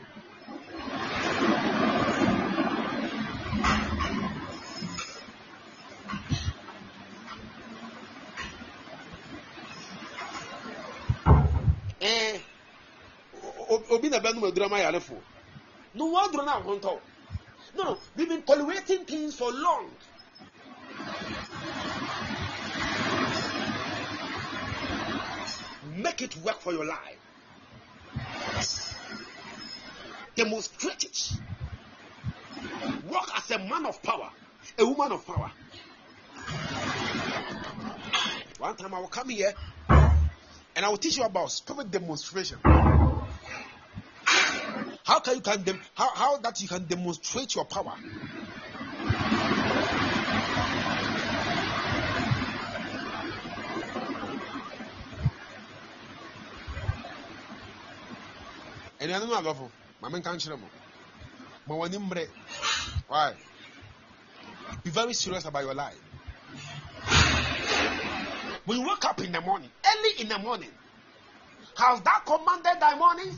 [12.02, 12.40] Eh,
[13.90, 15.16] obi na bɛnum aduro ama yarefo
[15.94, 17.00] no wɔn aduro na ahontɔ
[17.76, 17.98] no no.
[18.16, 19.90] We been tolerating things for long.
[25.96, 27.20] Make it work for your life.
[30.36, 31.32] Demonstrate it.
[33.10, 34.30] Work as a man of power
[34.78, 35.52] a woman of power.
[38.58, 39.54] One time i will come here
[40.76, 42.60] and I will teach you about spirit demonstration.
[45.04, 47.94] How can you can dem- how, how that you can demonstrate your power?
[59.00, 60.56] And I don't know about my man can't share
[61.68, 62.00] But when you
[63.08, 63.34] why?
[64.84, 66.00] Be very serious about your life.
[68.66, 70.72] When you wake up in the morning, early in the morning,
[71.78, 73.36] has that commanded thy mornings?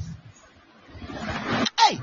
[1.80, 2.00] Hey,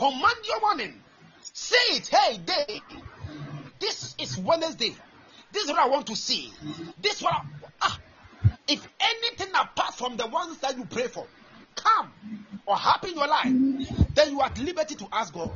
[0.00, 0.94] command your morning.
[1.42, 2.82] Say it, hey, day.
[3.78, 4.94] This is Wednesday.
[5.52, 6.52] This is what I want to see.
[7.02, 7.42] This is what I,
[7.82, 8.00] ah,
[8.66, 11.26] if anything apart from the ones that you pray for
[11.74, 12.10] come
[12.64, 13.52] or happen in your life,
[14.14, 15.50] then you are at liberty to ask God.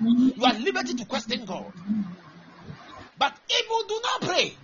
[0.00, 1.72] You are at liberty to question God.
[3.18, 4.54] But if you do not pray,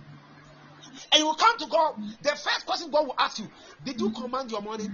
[1.13, 3.47] and you come to God, the first question God will ask you,
[3.85, 4.91] Did you command your morning?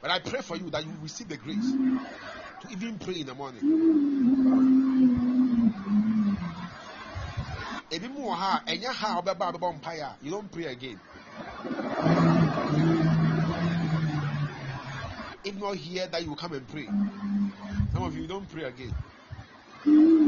[0.00, 1.74] But I pray for you that you receive the grace
[2.60, 3.62] to even pray in the morning.
[7.90, 11.00] Ebi mu wɔ ha a, ɛnyɛ ha You don't pray again.
[15.44, 16.86] If not here, that you will come and pray.
[17.92, 18.92] Some of you don't pray again.
[19.84, 20.22] And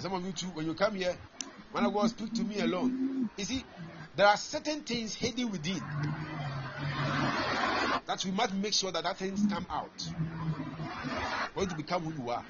[0.00, 1.16] some of you too, when you come here,
[1.72, 3.64] when I go speak to me alone, you see,
[4.14, 5.82] there are certain things hidden within
[8.06, 9.90] that we must make sure that that things come out
[11.54, 12.44] for you to become who you are.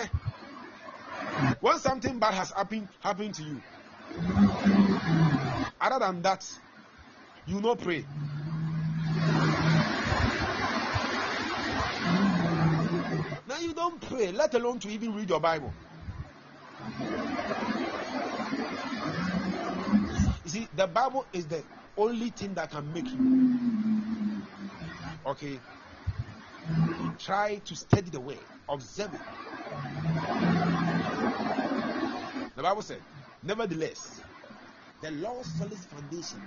[1.60, 3.62] when something bad has happened happened to you
[5.80, 6.44] other than that
[7.46, 8.04] you no pray
[13.48, 15.72] now you don't pray let alone to even read your bible
[20.46, 21.64] You see, the Bible is the
[21.96, 24.44] only thing that can make you.
[25.26, 25.58] Okay.
[27.20, 28.38] Try to study the way,
[28.70, 29.22] observe it.
[32.56, 33.02] The Bible said,
[33.42, 34.22] nevertheless,
[35.02, 36.40] the Lord's solid foundation.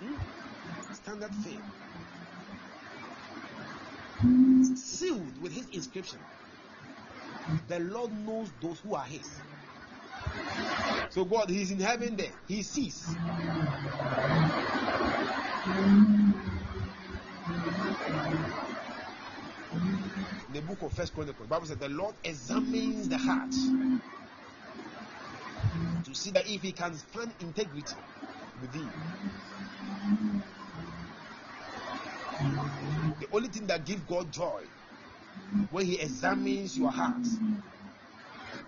[0.00, 0.14] Hmm?
[0.92, 1.64] Standard faith.
[4.76, 6.20] Sealed with his inscription.
[7.68, 9.42] The Lord knows those who are his.
[11.10, 12.32] So God, He's in heaven there.
[12.46, 13.16] He sees.
[20.50, 23.52] The book of First Chronicles, Bible says the Lord examines the heart
[26.04, 27.96] to see that if He can find integrity
[28.60, 28.92] within.
[33.20, 34.64] The only thing that gives God joy
[35.70, 37.26] when He examines your heart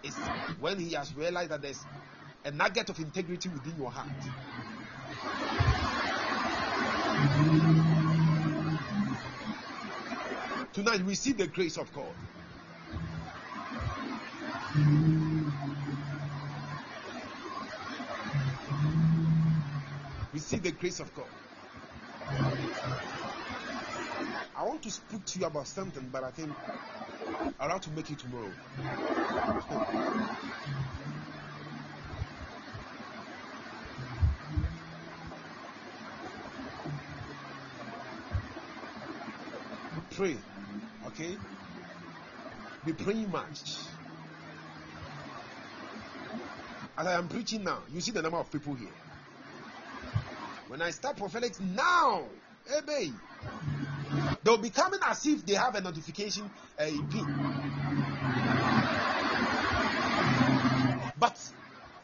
[0.02, 0.16] is
[0.60, 1.86] when he has realized that there's
[2.44, 4.08] a nugget of integrity within your heart.
[10.72, 12.14] Tonight, receive the grace of God.
[20.32, 21.30] Receive the grace of God.
[24.54, 26.56] I want to speak to you about something, but I think
[27.58, 28.56] I'll have to make it tomorrow.
[40.10, 40.44] Pray,
[41.20, 41.36] okay?
[42.84, 43.58] Be praying much.
[46.96, 48.88] As I am preaching now, you see the number of people here.
[50.68, 52.28] When I start prophetic now,
[52.66, 53.14] hey, babe,
[54.42, 57.26] they'll be coming as if they have a notification pin.
[61.18, 61.38] But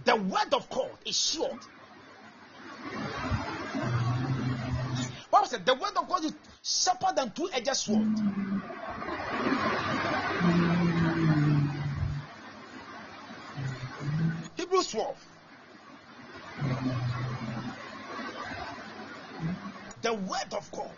[0.05, 1.59] the word of God is sure.
[5.31, 8.46] Bible said the word of God is sharper than two-edged sword.
[14.91, 15.27] 12.
[20.03, 20.91] The word of God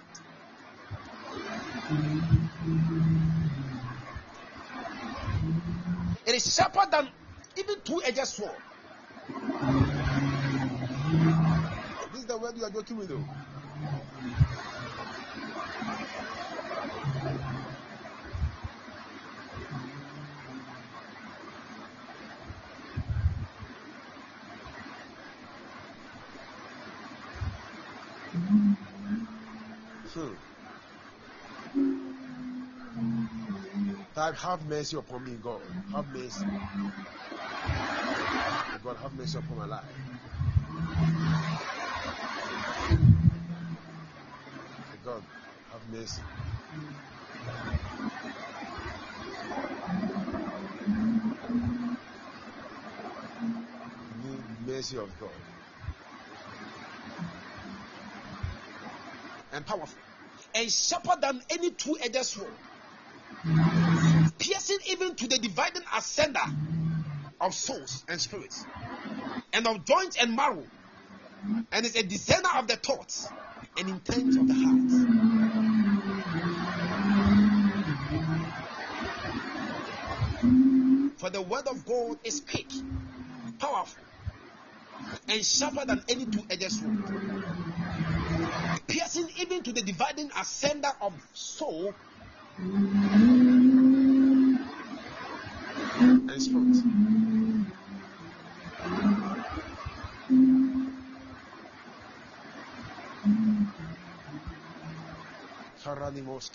[6.28, 7.08] It is sharper than
[7.56, 8.50] even two-edged sword.
[12.12, 13.24] This is the word you are joking with, though.
[34.18, 35.60] Have mercy upon me, God.
[35.94, 36.44] Have mercy.
[38.82, 39.84] God, have mercy upon my life.
[45.04, 45.22] God,
[45.70, 46.22] have mercy.
[54.66, 55.30] Mercy of God.
[59.52, 60.02] And powerful.
[60.54, 62.54] And sharper than any two-edged sword
[64.48, 66.50] piercing even to the dividing ascender
[67.38, 68.64] of souls and spirits,
[69.52, 70.64] and of joints and marrow,
[71.70, 73.28] and is a discerner of the thoughts
[73.76, 74.90] and intents of the heart.
[81.18, 82.70] For the word of God is quick,
[83.58, 84.02] powerful,
[85.28, 87.04] and sharper than any two-edged sword,
[88.86, 91.92] piercing even to the dividing ascender of soul
[96.40, 96.76] spirit.
[105.82, 106.50] Karanimos.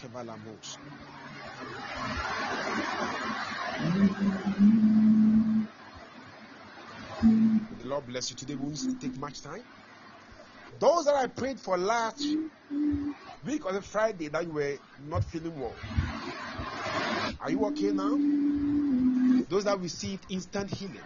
[7.80, 8.56] The Lord bless you today.
[8.56, 9.64] We won't take much time.
[10.80, 12.38] Those that I prayed for last
[13.46, 15.76] week on a Friday that you were not feeling well.
[17.40, 18.18] Are you okay now?
[19.54, 21.00] Those that received instant healing.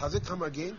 [0.00, 0.78] Has it come again?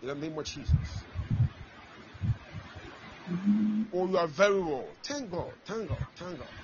[0.00, 1.08] In the name of Jesus.
[3.92, 4.96] Oh, you are very well.
[5.02, 5.54] Thank God.
[5.66, 5.98] Thank God.
[6.14, 6.54] Thank God.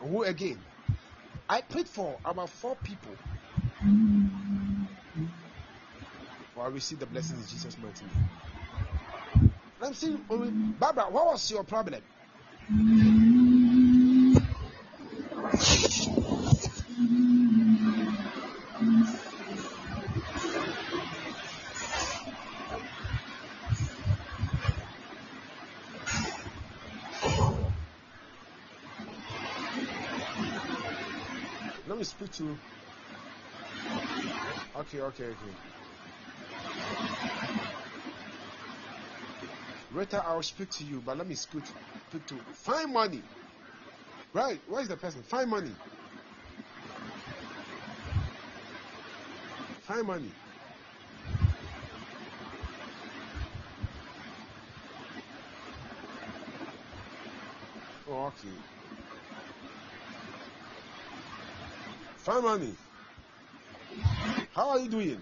[0.00, 0.69] Who again?
[1.50, 3.18] I prayed for about four people.
[6.54, 8.30] For I received the blessings in Jesus' mighty name.
[9.82, 10.24] I'm saying,
[10.78, 12.02] Barbara, what was your problem?
[32.40, 32.56] To.
[34.74, 35.54] Okay, okay, okay.
[39.90, 41.66] Rita, I'll speak to you, but let me speak,
[42.08, 42.40] speak to.
[42.64, 43.22] Find money.
[44.32, 45.22] Right, where is the person?
[45.22, 45.72] Find money.
[49.86, 50.32] Find money.
[58.08, 58.79] Oh, okay.
[62.30, 62.74] Find money.
[64.54, 65.20] How are you doing?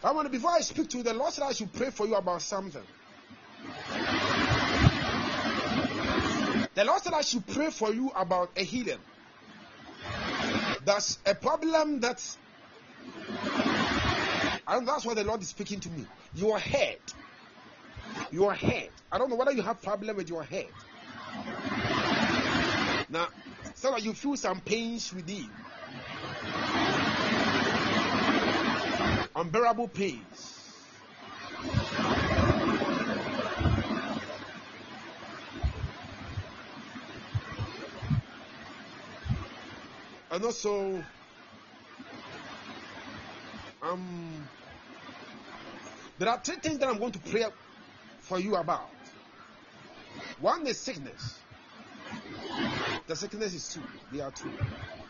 [0.00, 0.30] Find money.
[0.30, 2.80] Before I speak to you, the Lord said I should pray for you about something.
[6.74, 9.00] The Lord said I should pray for you about a healing.
[10.86, 12.38] That's a problem that's
[14.70, 16.06] and that's why the Lord is speaking to me.
[16.34, 16.98] Your head.
[18.30, 18.90] Your head.
[19.10, 20.70] I don't know whether you have problem with your head.
[23.08, 23.28] Now,
[23.74, 25.50] so that you feel some pains within.
[29.34, 30.56] Unbearable pains.
[40.30, 41.02] And also,
[43.82, 44.48] um,
[46.20, 47.46] there are three things that I'm going to pray
[48.18, 48.90] for you about.
[50.38, 51.38] One is sickness.
[53.06, 53.80] The sickness is two.
[54.12, 54.52] They are two.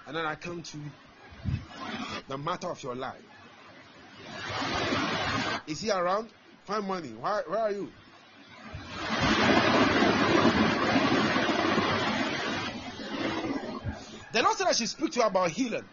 [0.07, 0.79] And then I come to
[2.29, 3.21] the matter of your life.
[5.67, 6.31] Is he around?
[6.65, 7.09] Find money.
[7.09, 7.91] Where, where are you?
[14.33, 15.85] The Lord said I should speak to you about healing.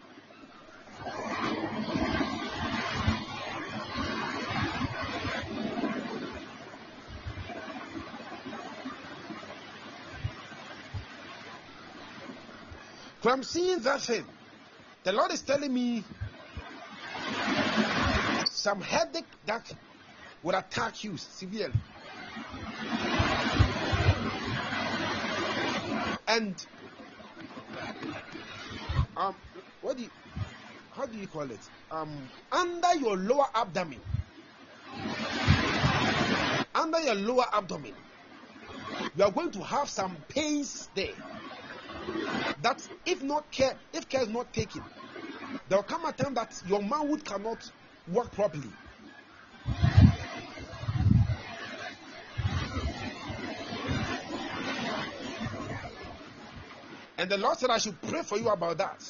[13.20, 14.24] From seeing that thing,
[15.02, 16.04] the Lord is telling me
[18.44, 19.72] some headache that
[20.42, 21.72] would attack you severely.
[26.28, 26.54] And
[29.16, 29.34] um,
[29.80, 30.10] what do you,
[30.94, 31.68] how do you call it?
[31.90, 34.00] Um, under your lower abdomen,
[36.74, 37.94] under your lower abdomen,
[39.16, 41.14] you are going to have some pains there.
[42.62, 44.82] That if not care, if care is not taken,
[45.68, 47.62] there will come a time that your manhood cannot
[48.08, 48.70] work properly.
[57.18, 59.02] And the Lord said, I should pray for you about that.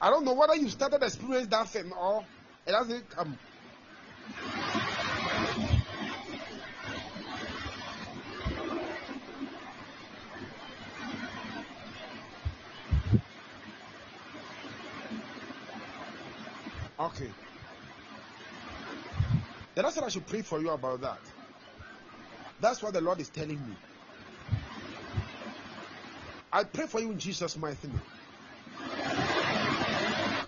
[0.00, 2.26] I don't know whether you started experience that thing or
[2.66, 3.38] it hasn't come.
[17.14, 17.30] Okay.
[19.74, 21.18] Then I said I should pray for you about that.
[22.60, 23.74] That's what the Lord is telling me.
[26.52, 28.00] I pray for you in Jesus' mighty name.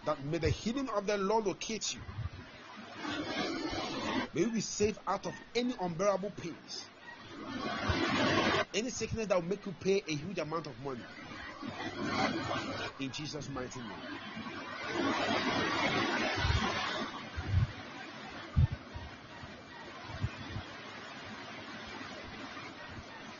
[0.05, 2.01] That may the healing of the Lord locate you.
[4.35, 4.63] May you be
[5.07, 6.85] out of any unbearable pains.
[8.75, 11.01] Any sickness that will make you pay a huge amount of money.
[13.01, 14.17] In Jesus' mighty name.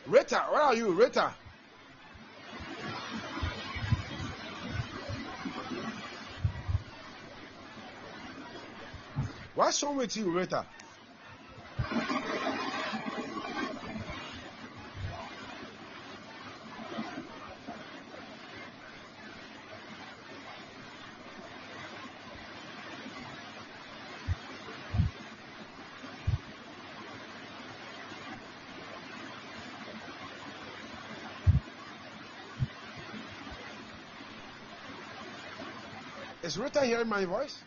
[0.07, 1.35] Rita, where are you, Rita?
[9.55, 10.65] What's wrong with you, Rita?
[36.57, 37.59] Is Rita hearing my voice?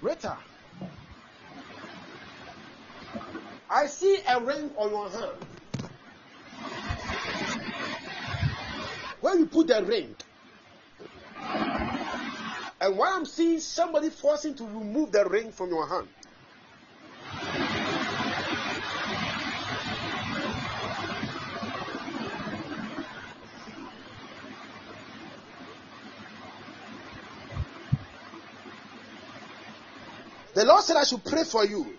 [0.00, 0.36] Rita,
[3.70, 5.46] I see a ring on your hand.
[9.20, 10.16] Where you put the ring?
[12.80, 16.08] And what I'm seeing somebody forcing to remove the ring from your hand.
[30.68, 31.94] Lord said I should pray for you.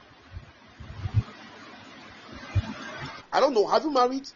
[3.33, 3.65] I don't know.
[3.65, 4.27] Have you married?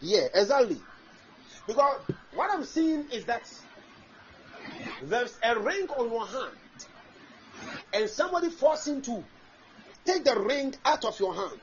[0.00, 0.80] Yeah, exactly.
[1.66, 2.00] Because
[2.34, 3.42] what I'm seeing is that
[5.02, 6.56] there's a ring on your hand,
[7.92, 9.22] and somebody forcing to
[10.06, 11.60] take the ring out of your hand.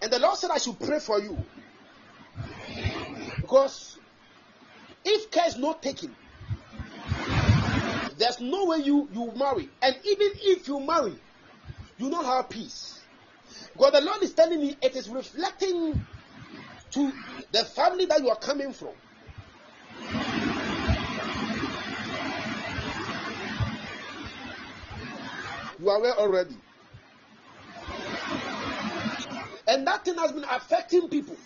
[0.00, 1.44] And the Lord said I should pray for you.
[3.40, 3.97] Because
[5.30, 6.14] care is not taken,
[8.16, 9.68] there's no way you, you marry.
[9.80, 11.14] And even if you marry,
[11.98, 13.00] you not have peace.
[13.76, 16.00] God the Lord is telling me it is reflecting
[16.90, 17.12] to
[17.52, 18.94] the family that you are coming from.
[25.80, 26.56] You are aware already.
[29.68, 31.36] And that thing has been affecting people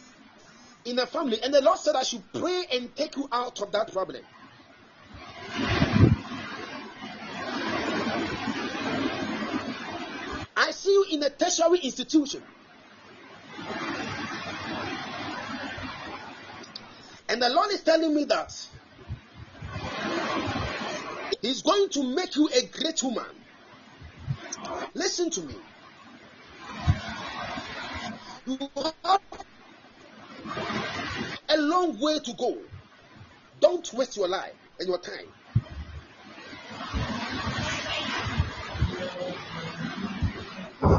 [0.85, 1.39] in the family.
[1.43, 4.23] And the Lord said, I should pray and take you out of that problem.
[10.57, 12.43] I see you in a tertiary institution.
[17.29, 18.53] And the Lord is telling me that
[21.41, 23.25] He's going to make you a great woman.
[24.95, 25.55] Listen to me.
[28.47, 28.59] You
[29.05, 29.21] have
[31.49, 32.59] a long way to go.
[33.61, 35.27] Don't waste your life and your time.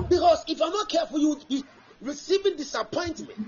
[0.09, 1.63] Because if you're not careful, you'll be
[2.01, 3.39] receiving disappointment.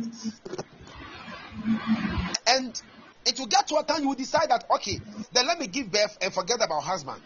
[2.47, 2.81] And
[3.25, 4.99] it will get to a time you will decide that, okay,
[5.33, 7.21] then let me give birth and forget about husband.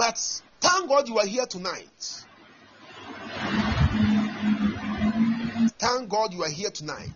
[0.00, 0.16] But
[0.62, 2.24] thank God you are here tonight.
[5.78, 7.10] Thank God you are here tonight.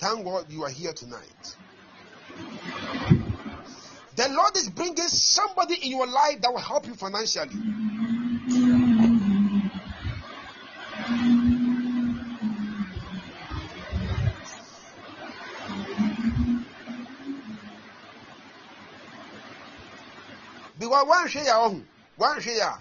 [0.00, 1.56] Thank God you are here tonight.
[4.16, 7.54] The Lord is bringing somebody in your life that will help you financially.
[20.96, 21.86] Because one share your own,
[22.16, 22.78] one share.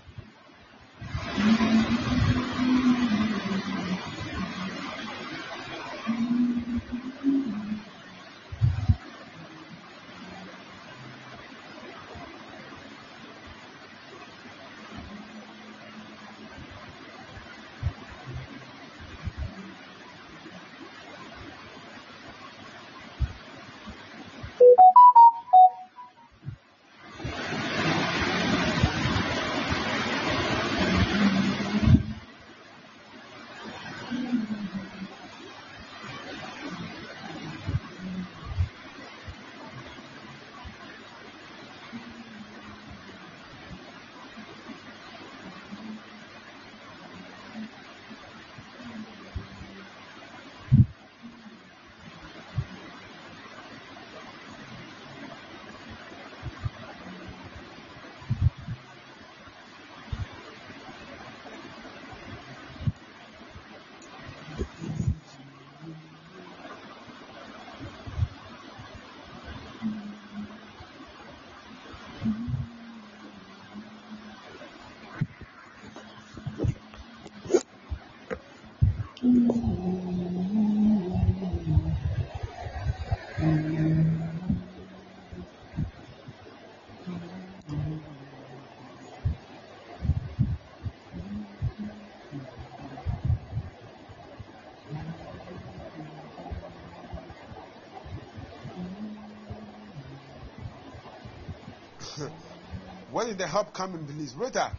[103.38, 104.34] The help coming, please?
[104.36, 104.72] Rita,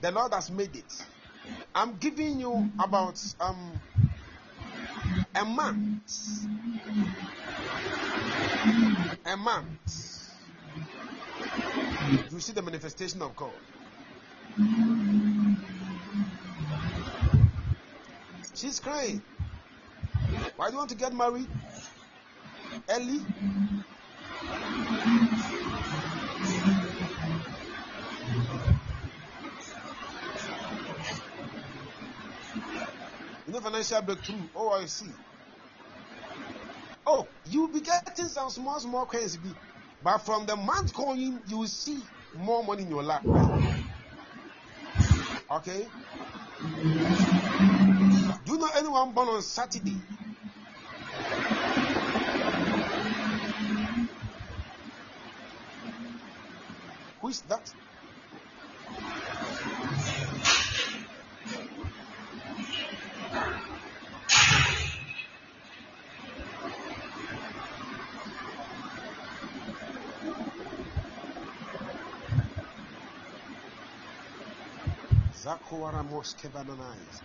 [0.00, 1.04] the Lord has made it.
[1.74, 3.80] I'm giving you about um
[5.34, 6.46] a month.
[9.26, 10.28] A month.
[12.30, 13.50] You see the manifestation of God.
[18.54, 19.22] She's crying.
[20.56, 21.48] Why do you want to get married?
[22.88, 23.20] Early?
[33.52, 34.48] Know financial breakthrough.
[34.56, 35.12] Oh, I see.
[37.04, 39.36] Oh, you'll be getting some small, small coins,
[40.02, 42.02] but from the month going, you will see
[42.34, 43.22] more money in your lap.
[45.50, 45.86] Okay?
[48.46, 50.00] Do you know anyone born on Saturday?
[57.20, 57.68] Who is that?
[75.42, 77.20] Zakowara Moskevananais.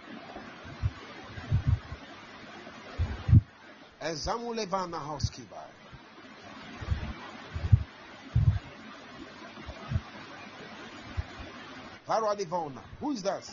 [4.02, 5.68] Ezamulevana Housekeeper.
[13.00, 13.44] Who is that?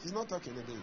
[0.00, 0.82] He's not talking again.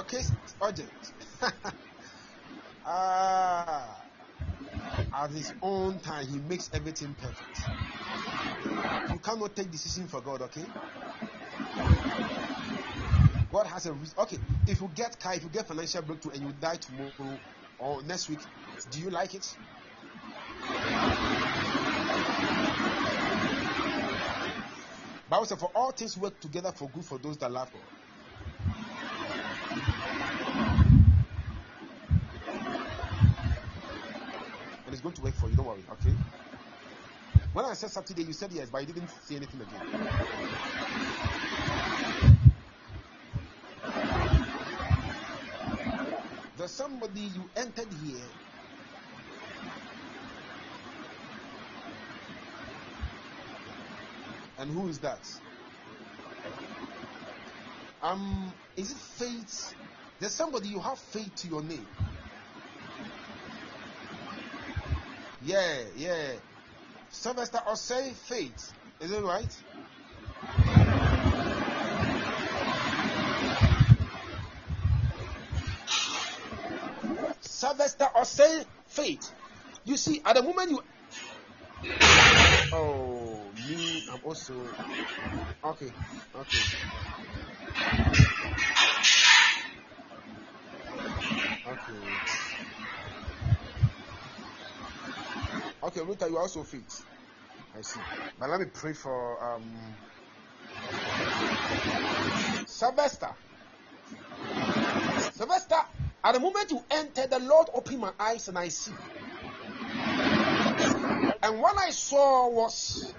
[0.00, 0.22] Okay,
[0.62, 0.90] urgent.
[2.86, 4.02] ah,
[5.14, 7.60] at his own time, he makes everything perfect.
[9.10, 10.64] You cannot take decision for God, okay?
[13.50, 14.14] God has a reason.
[14.18, 17.40] Okay, if you get car, if you get financial breakthrough and you die tomorrow
[17.78, 18.40] or next week,
[18.90, 19.46] do you like it?
[25.28, 27.82] Bible says, "For all things work together for good for those that love God."
[34.86, 35.56] And it's going to work for you.
[35.56, 35.84] Don't worry.
[35.92, 36.14] Okay.
[37.52, 39.84] When I said Saturday, you said yes, but you didn't say anything again.
[46.56, 48.28] There's somebody you entered here.
[54.58, 55.26] And who is that?
[58.02, 59.74] Um, is it faith?
[60.18, 61.88] There's somebody you have faith to your name.
[65.40, 66.36] Yeah, yeah.
[67.10, 68.72] Sylvester say faith.
[69.00, 69.62] Is it right?
[77.40, 79.32] Sylvester say faith.
[79.84, 80.82] You see, at the moment you.
[82.72, 84.52] Oh, me, I'm also.
[85.64, 85.92] Okay,
[86.34, 86.58] okay.
[91.66, 92.30] Okay.
[95.82, 96.92] Okay, Rita, you are also fit.
[97.76, 98.00] I see.
[98.38, 99.96] But let me pray for um
[102.66, 103.30] Sylvester.
[105.32, 105.76] Sylvester,
[106.22, 108.92] at the moment you enter, the Lord opened my eyes and I see.
[111.42, 113.14] And what I saw was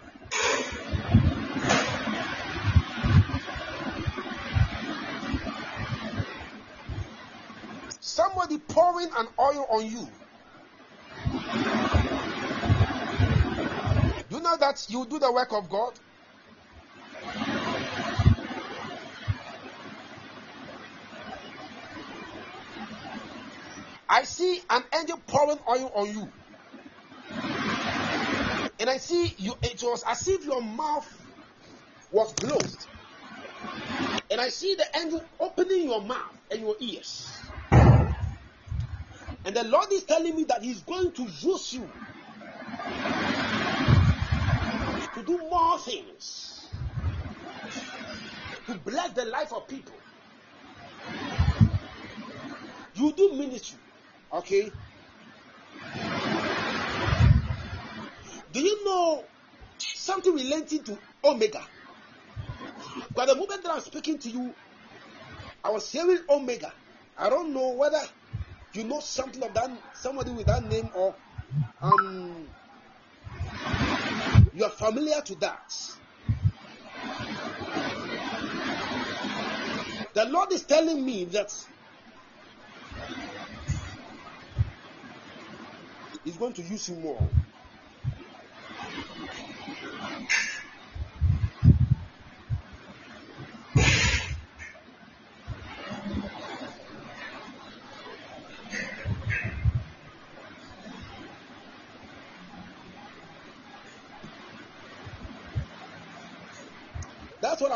[8.00, 10.08] somebody pouring an oil on you.
[14.42, 16.00] Know that you do the work of God?
[24.10, 26.34] I see an angel pouring oil on you.
[28.80, 31.08] And I see you, it was as if your mouth
[32.12, 32.90] was closed.
[34.32, 37.54] And I see the angel opening your mouth and your ears.
[39.46, 41.94] And the Lord is telling me that He's going to use you
[45.22, 46.70] to do more things,
[48.68, 49.94] to bless the life of people.
[52.96, 53.78] You do ministry,
[54.34, 54.72] okay?
[58.52, 59.26] Do you know
[59.78, 61.62] something relating to Omega?
[63.16, 64.54] By the moment that I'm speaking to you,
[65.64, 66.74] I was hearing Omega.
[67.18, 68.02] I don't know whether
[68.74, 71.16] you know something of that, somebody with that name or
[71.82, 72.48] um,
[74.54, 75.74] you are familiar to that.
[80.14, 81.54] The Lord is telling me that
[86.24, 87.30] He's going to use you more.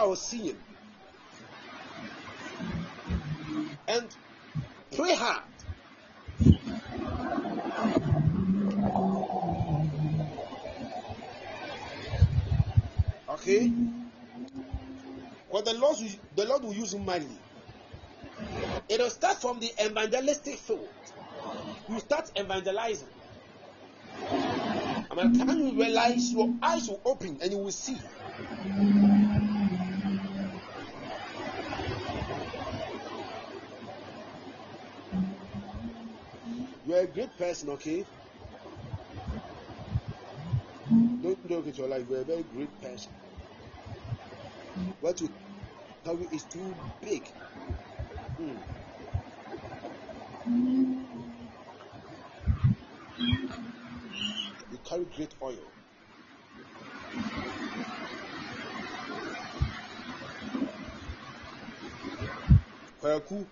[0.06, 0.36] I was.
[3.88, 4.16] And
[4.96, 5.42] pray hard.
[13.30, 13.72] Okay?
[15.48, 15.98] Because the Lord,
[16.36, 17.40] the Lord will use you mightily.
[18.88, 20.88] It will start from the evangelistic field.
[21.90, 23.08] You start evangelizing.
[24.22, 27.98] And by the time you realize, your eyes will open and you will see.
[36.96, 38.06] You're a great person, okay?
[41.22, 42.06] Don't joke with your life.
[42.10, 43.12] You're a very great person.
[45.02, 45.30] What you
[46.06, 47.28] tell you is too big.
[48.38, 48.56] Hmm.
[54.72, 55.68] You carry great oil.
[63.02, 63.46] Kwaku.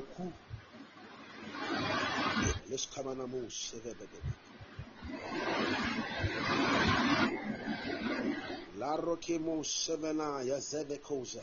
[0.00, 0.32] Kwaku.
[2.68, 3.52] Let's come on a move.
[8.78, 11.42] La Roquemo Sevena Yazeve Koza.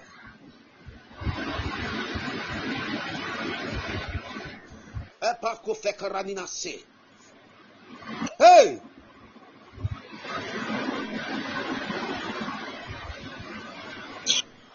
[5.21, 6.83] Epako Fekaranina se.
[8.37, 8.79] Hey!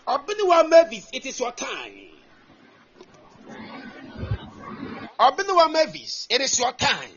[0.06, 2.07] Abiniwa Mavis, it is your time.
[5.18, 7.10] Abiniwa Mavis, it is your time.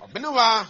[0.00, 0.66] Abiniwa.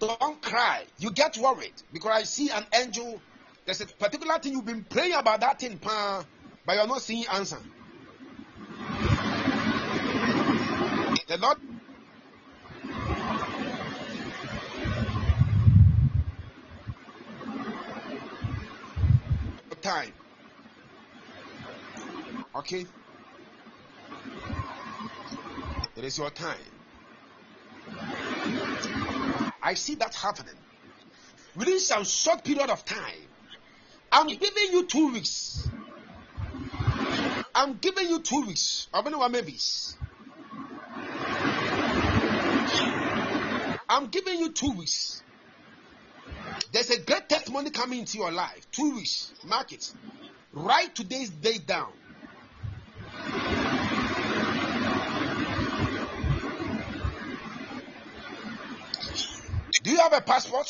[0.00, 0.84] Don't cry.
[0.98, 3.22] You get worried because I see an angel.
[3.64, 6.26] There's a particular thing you've been praying about that thing, but
[6.74, 7.58] you're not seeing answer.
[11.30, 11.58] The Lord.
[19.80, 20.12] Time.
[22.56, 22.84] Okay.
[25.96, 26.56] It is your time.
[29.62, 30.52] I see that happening.
[31.54, 33.28] Within some short period of time,
[34.10, 35.68] I'm giving you two weeks.
[37.54, 38.88] I'm giving you two weeks.
[38.92, 39.94] How many one maybes?
[43.90, 45.20] I'm giving you two weeks.
[46.70, 48.70] There's a great testimony coming into your life.
[48.70, 49.32] Two weeks.
[49.44, 49.92] Mark it.
[50.52, 51.90] Write today's date down.
[59.82, 60.68] Do you have a passport?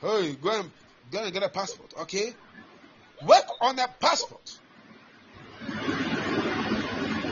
[0.00, 0.70] Hey, go and,
[1.10, 2.34] go and get a passport, okay?
[3.62, 4.58] On a passport.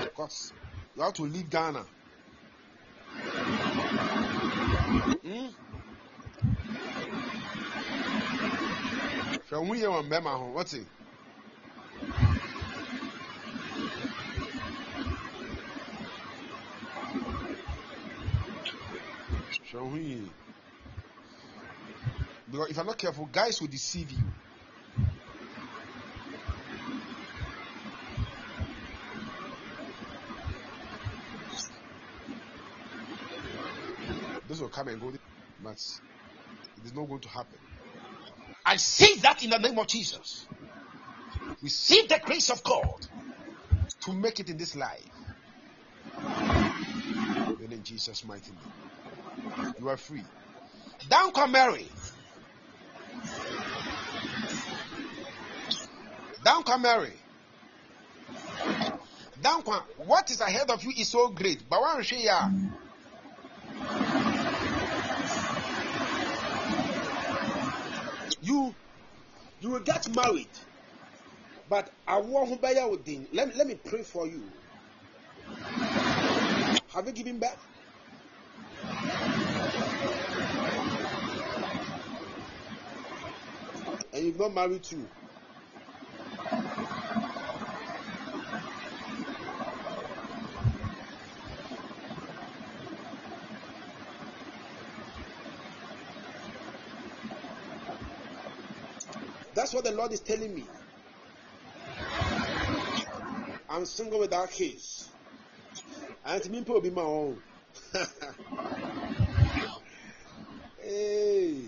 [0.03, 0.53] Because
[0.95, 1.85] you have to leave Ghana.
[5.25, 5.49] Hmm?
[9.51, 10.87] Hwɛ ho yie wɔ mbɛma ho, wɔte?
[19.73, 20.31] Hwɛ ho yie.
[22.49, 24.25] Because if you're not careful, guys will deceive you.
[34.71, 35.13] Come and go,
[35.61, 35.79] but
[36.77, 37.59] it is not going to happen.
[38.67, 40.49] I say that in the name of Jesus.
[41.63, 43.01] Receive the grace of God
[44.05, 45.13] to make it in this life.
[47.61, 48.73] And in Jesus' mighty name.
[49.79, 50.27] You are free.
[51.11, 51.91] Down come Mary.
[56.45, 57.21] Down come Mary.
[59.41, 59.83] Down come.
[59.97, 61.69] What is ahead of you is so great.
[61.69, 62.51] But one share.
[68.41, 68.77] You
[69.59, 70.59] you will get married.
[71.69, 73.29] But awo ho bɛyɛ wo den.
[73.33, 74.55] Let me let me pray for you.
[76.89, 77.69] Have you given birth?
[84.13, 85.11] And you've not married too.
[99.71, 100.65] That's what the Lord is telling me.
[103.69, 105.09] I'm single without kids.
[106.27, 107.41] And me, will be my own.
[110.83, 111.61] hey.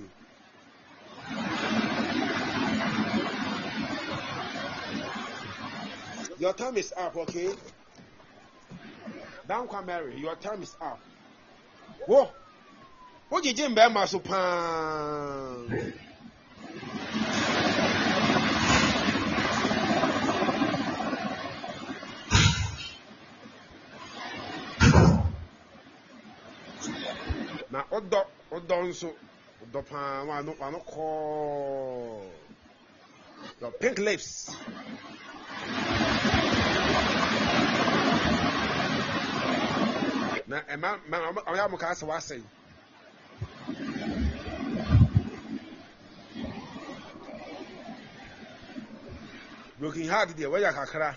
[6.40, 7.50] Your time is up, okay?
[9.46, 10.98] Down come Mary, your time is up.
[12.08, 12.28] Whoa!
[13.28, 14.18] What did you do, so
[28.02, 28.20] ɔdɔ
[28.50, 29.10] ɔdɔ nso.
[29.62, 32.30] Ɔdɔ paa wa ano ano kɔɔ
[33.60, 34.50] your pink lips
[40.46, 41.16] na ɛma ma
[41.46, 42.42] ɔyɛ amu kaa sɛ wasɛn
[49.78, 51.16] broken heart deɛ wɔyɛ kakra.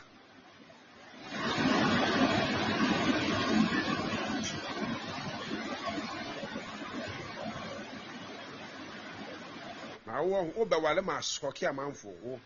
[10.22, 12.40] Wowɔ wobɛwale ma asɔke amanfo wo.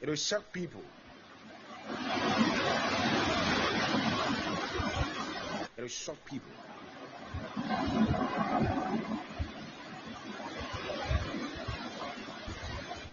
[0.00, 0.82] It will shock people.
[5.76, 6.52] It will shock people.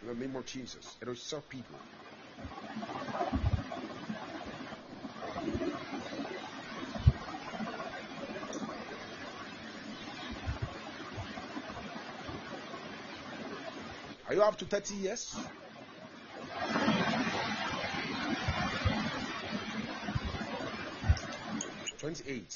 [0.02, 1.76] In the name of Jesus it will shock people
[14.30, 15.36] Are you up to 30 years?
[21.98, 22.56] Twenty-eight.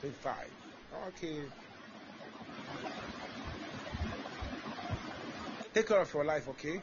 [0.00, 0.50] Twenty-five.
[1.08, 1.42] Okay.
[5.74, 6.80] Take care of your life, okay?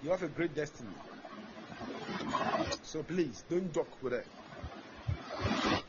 [0.00, 1.01] You have a great destiny.
[2.92, 4.26] So please don't joke with it.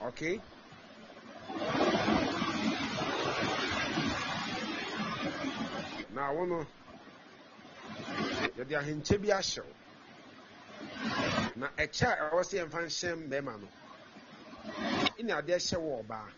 [0.07, 0.39] Okay?
[6.15, 6.65] Now I wanna
[8.57, 9.73] yɛde ahenkyɛ bi ahyɛ wo
[11.57, 13.67] na ɛkyɛ a ɛwɔ sɛ yɛmfa nhyɛ mmarima no
[15.19, 16.30] ɛne adeɛ hyɛ wɔ ɔbaa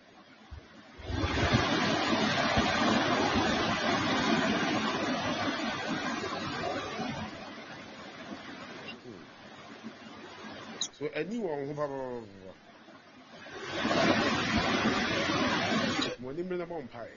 [16.44, 17.12] mmere na bɔ mpae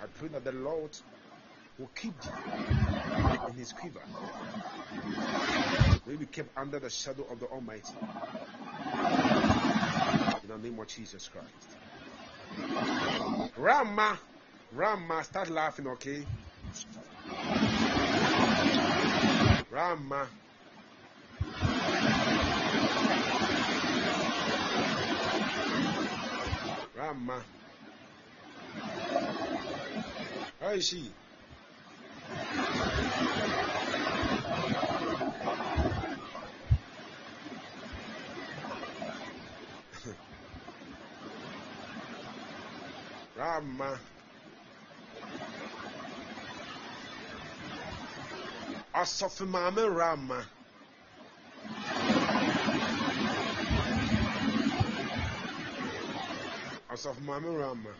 [0.00, 0.96] I pray that the Lord
[1.78, 4.00] will keep you in his quiver.
[6.06, 7.82] May be kept under the shadow of the Almighty.
[10.44, 11.76] In the name of Jesus Christ.
[13.56, 14.18] Rama,
[14.72, 16.24] Rama, start laughing, okay?
[19.78, 20.26] Rama.
[26.96, 27.44] Rama.
[30.60, 31.12] How is she?
[49.00, 50.38] asɔfo maame rama
[56.92, 57.92] asɔfo maame rama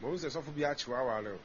[0.00, 1.40] mo n sɛ sɔfo bi akyewa awale o.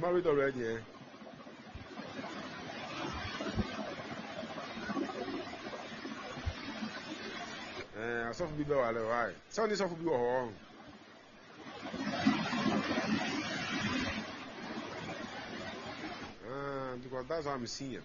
[0.00, 0.97] Married already, eh?
[8.38, 9.32] Asɔfo bi bɛ wɔ alɛ why?
[9.50, 10.52] Sɛ ɔne sɔfo bi wɔ hɔ.
[16.46, 18.02] Ah, because that's how I'm seeing it.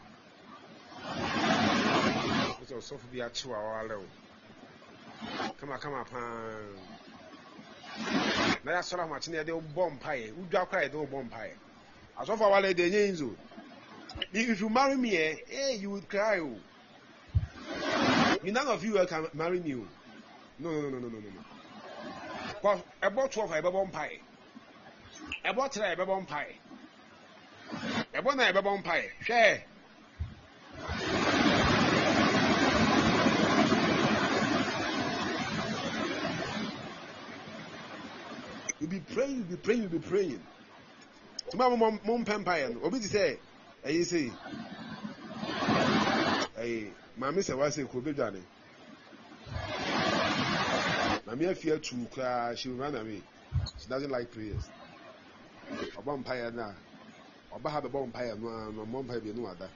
[2.66, 4.06] Sɛ ɔsɔfo bi akyi wɔ awɔ alɛ o.
[5.60, 6.20] Kama kama paa.
[8.64, 10.34] Na yɛasɔre ahomakye na yɛde bɔ mpaeɛ.
[10.34, 11.56] Wodwa koraa yɛde bɔ mpaeɛ.
[12.18, 13.38] Asɔfo awale de enye nzo.
[14.34, 16.40] If you marry me, eh, hey, you would cry.
[16.40, 16.58] Oh.
[18.44, 19.76] None of you eh, can marry me.
[19.76, 20.03] Oh.
[20.60, 21.20] No, no, no, no, no, no, no.
[21.20, 21.54] no.
[22.48, 24.20] Because about 12, I have a pie.
[25.46, 26.56] About 3, I have a pie.
[28.16, 29.10] About 9, I have a pie.
[29.22, 29.64] Share.
[38.80, 40.42] You be praying, you be praying, you be praying.
[41.50, 42.76] Tomorrow, mom, mom, pampire.
[42.84, 43.38] Obi ti say,
[43.86, 44.32] ɛyi say,
[46.58, 48.12] ɛyi maame sɛ wase kuro bi
[51.36, 51.46] dwane.
[51.46, 53.24] Maame afi atu koraa she will run away.
[53.78, 54.70] She doesn't like prayers.
[55.98, 56.76] Ɔbɔ mpaeɛ na
[57.52, 59.72] ɔba ha bɛbɔ mpaeɛ no a na ɔmmɔ mpaeɛ bi no ada.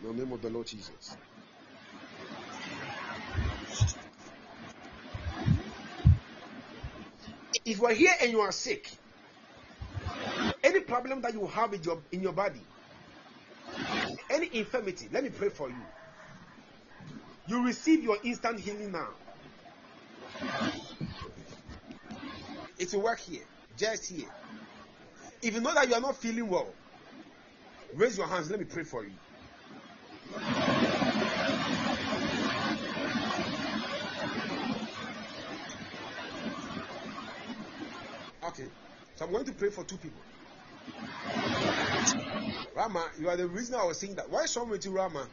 [0.00, 1.16] In the name of the Lord Jesus.
[7.64, 8.88] If you are here and you are sick,
[10.86, 12.62] problem that you have in your in your body,
[14.30, 15.82] any infirmity, let me pray for you.
[17.46, 19.08] You receive your instant healing now.
[22.78, 23.44] It will work here,
[23.76, 24.28] just here.
[25.42, 26.74] If you know that you are not feeling well,
[27.94, 28.50] raise your hands.
[28.50, 29.14] Let me pray for you.
[38.44, 38.68] Okay.
[39.14, 40.22] So I'm going to pray for two people.
[42.74, 44.30] Rama, you are the reason I was saying that.
[44.30, 45.26] Why is wrong with you, Rama?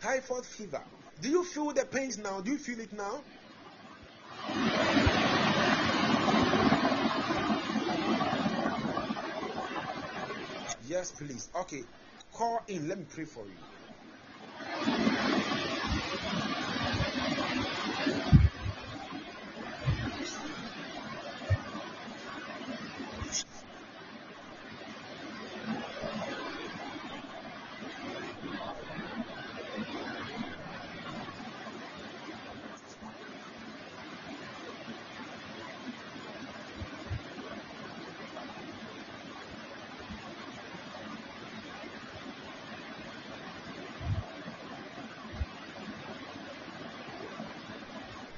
[0.00, 0.82] Typhoid fever.
[1.20, 2.40] Do you feel the pains now?
[2.40, 3.22] Do you feel it now?
[10.86, 11.48] Yes, please.
[11.54, 11.84] Okay.
[12.32, 12.88] Call in.
[12.88, 13.56] Let me pray for you.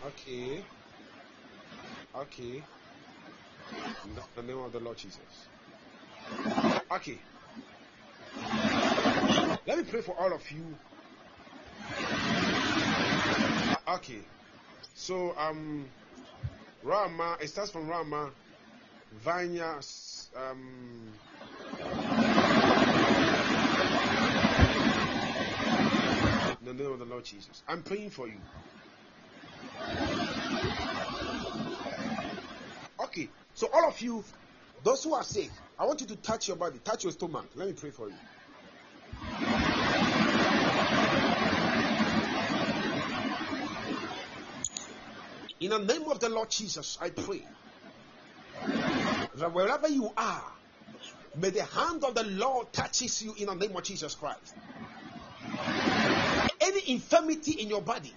[0.07, 0.65] Okay.
[2.27, 2.69] Okay.
[4.35, 5.51] The name of the Lord Jesus.
[6.91, 7.23] Okay.
[9.67, 10.79] Let me pray for all of you.
[13.89, 14.29] Okay.
[14.95, 15.93] So um
[16.83, 18.33] Rama, it starts from Rama,
[19.13, 19.81] Vanya,
[20.37, 21.21] um
[26.61, 27.63] the name of the Lord Jesus.
[27.69, 28.43] I'm praying for you.
[33.17, 34.23] Okay, so all of you,
[34.85, 35.49] those who are sick,
[35.79, 37.47] I want you to touch your body, touch your stomach.
[37.55, 38.15] Let me pray for you.
[45.61, 47.41] In the name of the Lord Jesus, I pray
[49.39, 50.45] that wherever you are,
[51.37, 54.55] may the hand of the Lord touches you in the name of Jesus Christ.
[56.61, 58.13] Any infirmity in your body,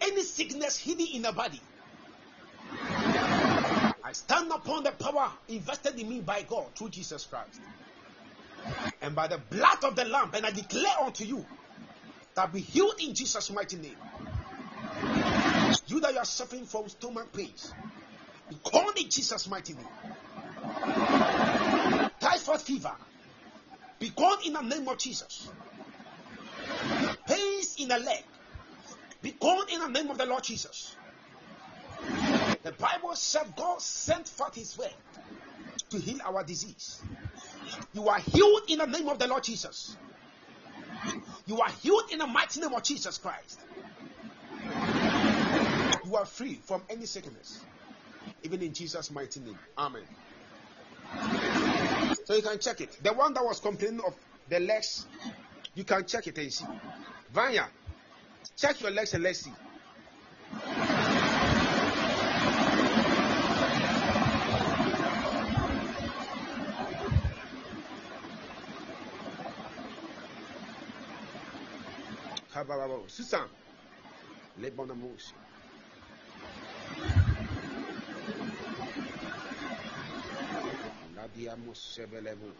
[0.00, 1.60] any sickness hidden in the body,
[4.12, 7.62] I stand upon the power invested in me by God through Jesus Christ.
[9.00, 11.46] And by the blood of the Lamb, and I declare unto you
[12.34, 13.96] that be healed in Jesus' mighty name.
[15.86, 17.74] You that you are suffering from stomach pains,
[18.50, 19.88] be gone in Jesus' mighty name.
[22.20, 22.92] Typhoid fever,
[23.98, 25.54] be gone in the name of Jesus.
[27.24, 28.24] Pains in the leg,
[29.22, 30.98] be gone in the name of the Lord Jesus.
[32.62, 34.94] The Bible said God sent forth His word
[35.90, 37.02] to heal our disease.
[37.92, 39.96] You are healed in the name of the Lord Jesus.
[41.46, 43.58] You are healed in the mighty name of Jesus Christ.
[46.06, 47.66] You are free from any sickness.
[48.44, 49.58] Even in Jesus' mighty name.
[49.76, 50.02] Amen.
[52.24, 52.96] So you can check it.
[53.02, 54.14] The one that was complaining of
[54.48, 55.06] the legs,
[55.74, 56.64] you can check it and see.
[57.30, 57.68] Vanya,
[58.56, 59.52] check your legs and let's see.
[72.52, 73.08] Kabababo.
[73.08, 73.48] Susan,
[74.60, 75.32] Lebonamus.
[81.16, 82.52] Ladiamos Sebelemos.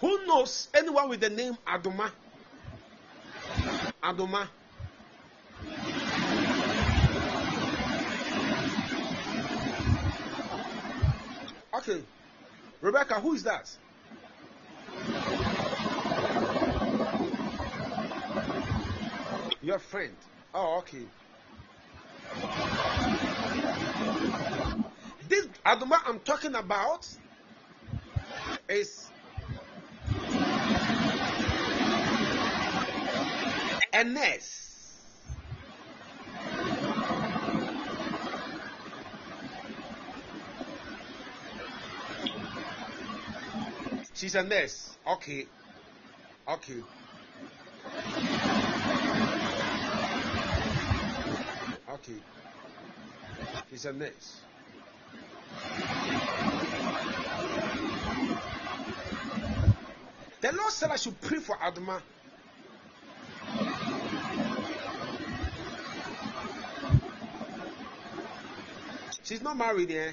[0.00, 2.10] Who knows anyone with the name Adoma?
[4.02, 4.48] Adoma.
[12.80, 13.68] Rebecca, who is that?
[19.62, 20.16] Your friend.
[20.54, 21.02] Oh, okay.
[25.28, 27.06] This Adoma I'm talking about
[28.68, 29.10] is
[33.92, 34.65] a nurse.
[44.16, 44.96] She's a nurse.
[45.06, 45.46] Okay.
[46.48, 46.82] Okay.
[51.90, 52.20] Okay.
[53.68, 54.40] She's a nurse.
[60.40, 62.00] The Lord said I should pray for Adama.
[69.24, 70.12] She's not married, eh?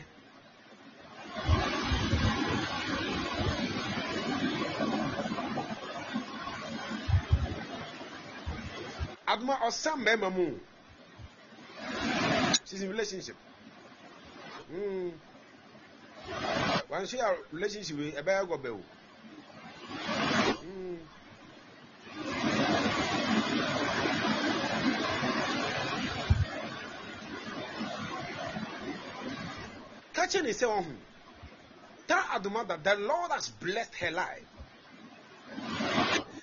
[9.33, 10.59] Adama or some member moon.
[12.65, 13.35] She's in relationship.
[14.71, 15.09] Hmm.
[16.87, 18.79] When she a relationship with a bear go bell.
[20.61, 20.95] Hmm.
[30.13, 30.97] Catching is saying,
[32.07, 34.45] tell Adoma that the Lord has blessed her life.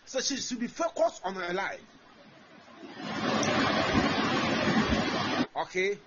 [0.05, 1.81] So she should be focused on her life.
[5.61, 5.99] Okay.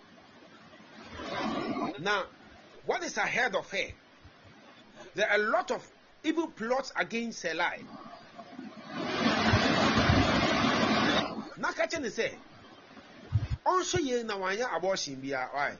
[2.00, 2.24] Now,
[2.86, 3.88] what is ahead of her?
[5.16, 5.88] There are a lot of
[6.24, 7.84] evil plots against her life.
[11.60, 12.34] Nakacha ne say,
[13.66, 15.78] ɔnhwɛ yie na wanyɛ abortion bia why?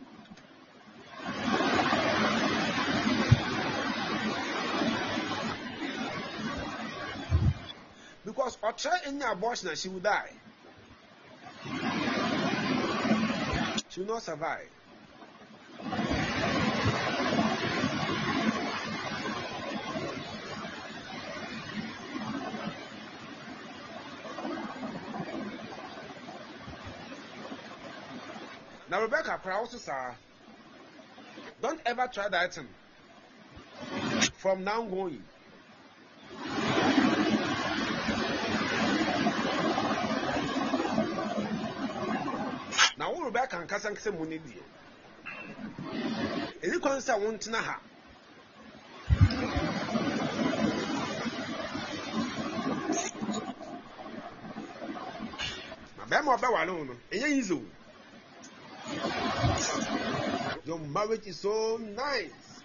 [8.24, 10.32] Because ɔtry any abortion and she will die.
[13.96, 14.70] Will not survive.
[28.90, 30.16] Now, Rebecca Prowse, sir,
[31.62, 32.68] don't ever try that thing.
[34.38, 35.24] From now going.
[43.04, 44.64] Na wo Rebecca nkasa nkasa mu ne die.
[46.64, 47.76] Ɛni kwan sɛ wontena ha.
[55.98, 57.62] Na bɛrima ɔbɛwale wo no, ɛnyɛ easy o.
[60.64, 62.64] Your marriage is so nice.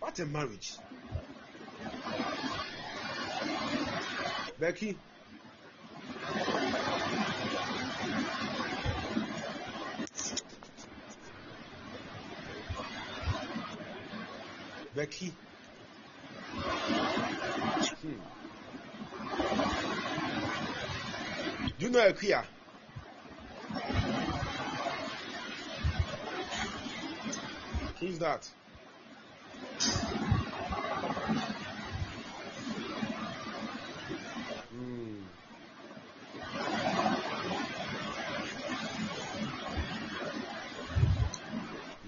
[0.00, 0.72] What a marriage.
[4.58, 4.96] Becky.
[14.94, 15.32] Becky.
[18.02, 18.12] Hmm.
[21.78, 22.44] Do you know Akuya?
[28.00, 28.48] Who's that?
[34.70, 35.22] Hmm.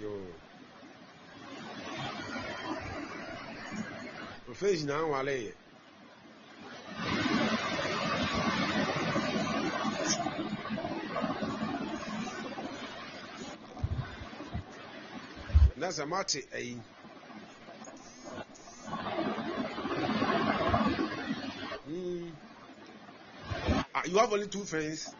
[0.00, 0.10] Yo.
[4.64, 5.52] Ofe gyina anwale yɛ.
[15.76, 16.40] That's a matter.
[16.54, 16.76] A
[21.86, 22.32] mm.
[23.94, 25.14] Ah, you have only two friends.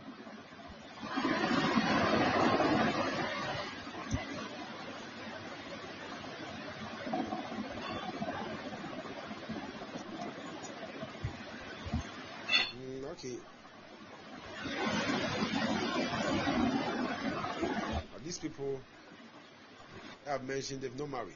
[20.55, 21.35] Mentioned they've not married.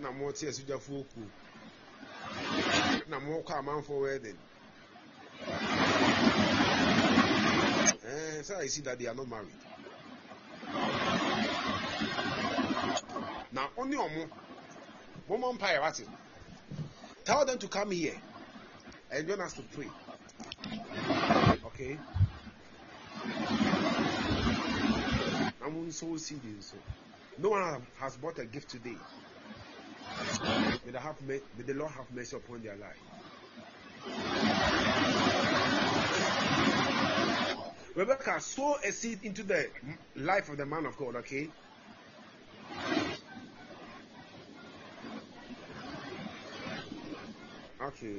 [0.00, 1.22] Na mo te asujafo ku.
[3.08, 4.38] Na mo kɔ amanfo wedding.
[8.06, 9.60] Eh, so I see that they are not married.
[13.52, 14.28] Now only omo.
[15.28, 16.08] Momo empire what it?
[17.26, 18.16] Tell them to come here
[19.10, 19.88] and join us to pray.
[21.66, 21.98] Okay?
[25.64, 26.66] I'm so serious.
[26.72, 26.76] So
[27.38, 28.96] no one has bought a gift today.
[30.84, 33.00] May the, have, may the Lord have mercy upon their life.
[37.94, 39.68] Rebecca, sow a seed into the
[40.16, 41.48] life of the man of God, okay?
[47.80, 48.16] Okay.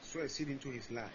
[0.00, 1.10] Sow a seed into his life.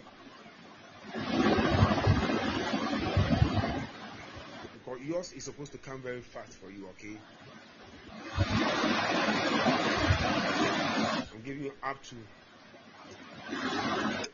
[4.86, 7.18] Because yours is supposed to come very fast for you, okay?
[11.34, 12.16] I'm giving you up to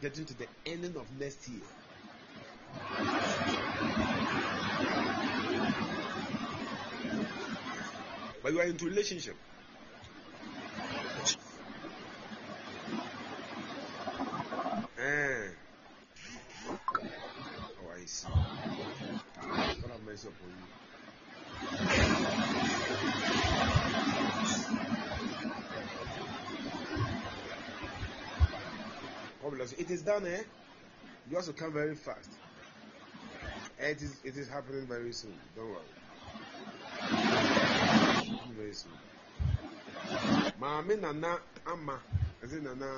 [0.02, 1.62] getting to the ending of next year.
[8.42, 9.36] But you are into relationship.
[20.24, 20.72] Mercy upon you.
[29.58, 29.78] God.
[29.78, 30.42] It is done, eh?
[31.30, 32.30] You also come very fast.
[33.80, 35.34] Eh, It is it is happening very soon.
[35.56, 35.80] Don't worry.
[38.56, 38.92] Very soon.
[40.60, 41.98] Maame Nana Ama.
[42.42, 42.90] Is it Nana?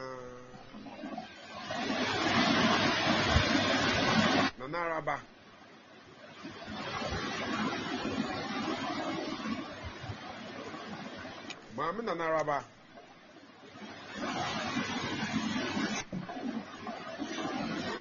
[4.59, 5.34] Nana
[11.75, 12.59] gbaa m na naraba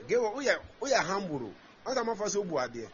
[0.07, 1.49] gewa uya uya hamburu
[1.85, 2.87] ata mafasi ogbu adie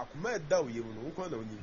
[0.00, 1.58] akuma da oye mu no nkwa na onyi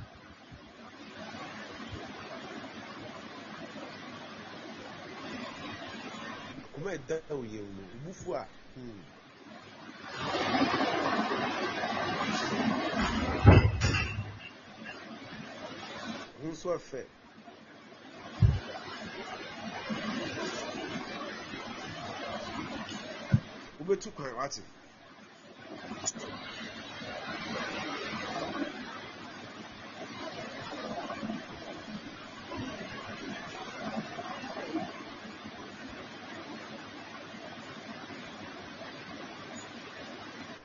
[6.66, 8.46] akuma da oye mu no a.
[8.76, 9.19] Hmm.
[16.60, 17.02] Nso ɛfɛ.
[23.80, 24.62] Wobɛtu kwan wate.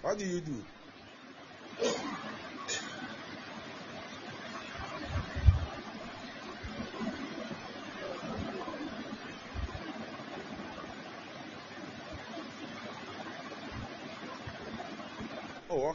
[0.03, 0.74] What do you do?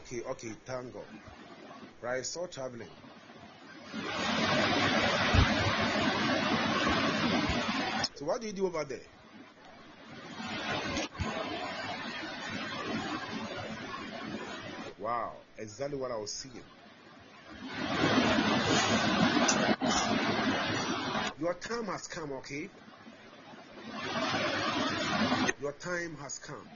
[0.10, 1.06] Okay, okay, thank God.
[2.02, 2.90] Right, so traveling.
[8.15, 8.99] So, what do you do over there?
[14.98, 16.64] Wow, exactly what I was seeing.
[21.40, 22.69] Your time has come, okay?
[25.61, 26.68] Your time has come.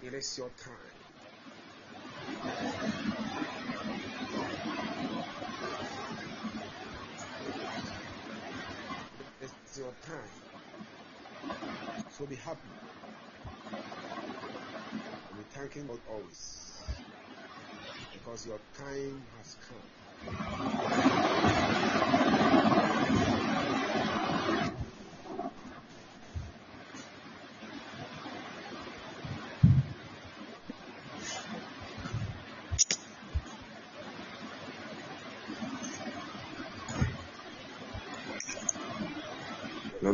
[0.00, 0.98] It is your time.
[9.40, 10.16] It's your time.
[12.08, 12.68] So be happy.
[15.28, 16.82] And be thanking God always.
[18.12, 19.76] Because your time has come.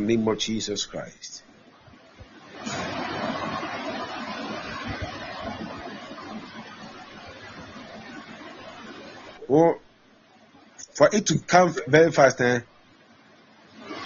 [0.05, 1.43] Name of Jesus Christ.
[9.49, 9.75] Oh,
[10.93, 12.61] for it to come very fast, eh?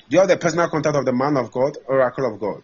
[0.10, 2.64] You have the personal contact of the man of God, oracle of God?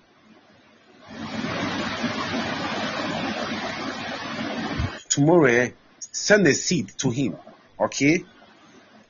[5.09, 7.37] Tomorrow, eh, send a seed to him.
[7.79, 8.25] Okay?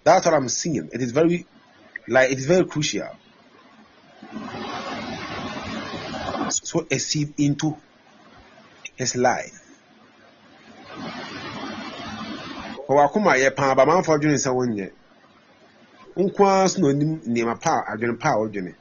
[0.03, 0.89] That's what I'm seeing.
[0.91, 1.47] It is very,
[2.07, 3.09] like, it is very crucial.
[6.75, 7.77] So a seed into
[8.97, 9.61] his life.
[12.89, 14.91] ɔwɔ yɛ paa bamanfo adwene sɛ wonyɛ
[16.17, 18.75] nko ara so na onim nneɛma pa adwene pa a ɔdwene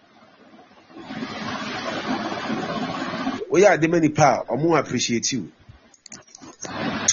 [3.48, 5.52] woyɛ ade ma nipa a ɔmo appreciate you.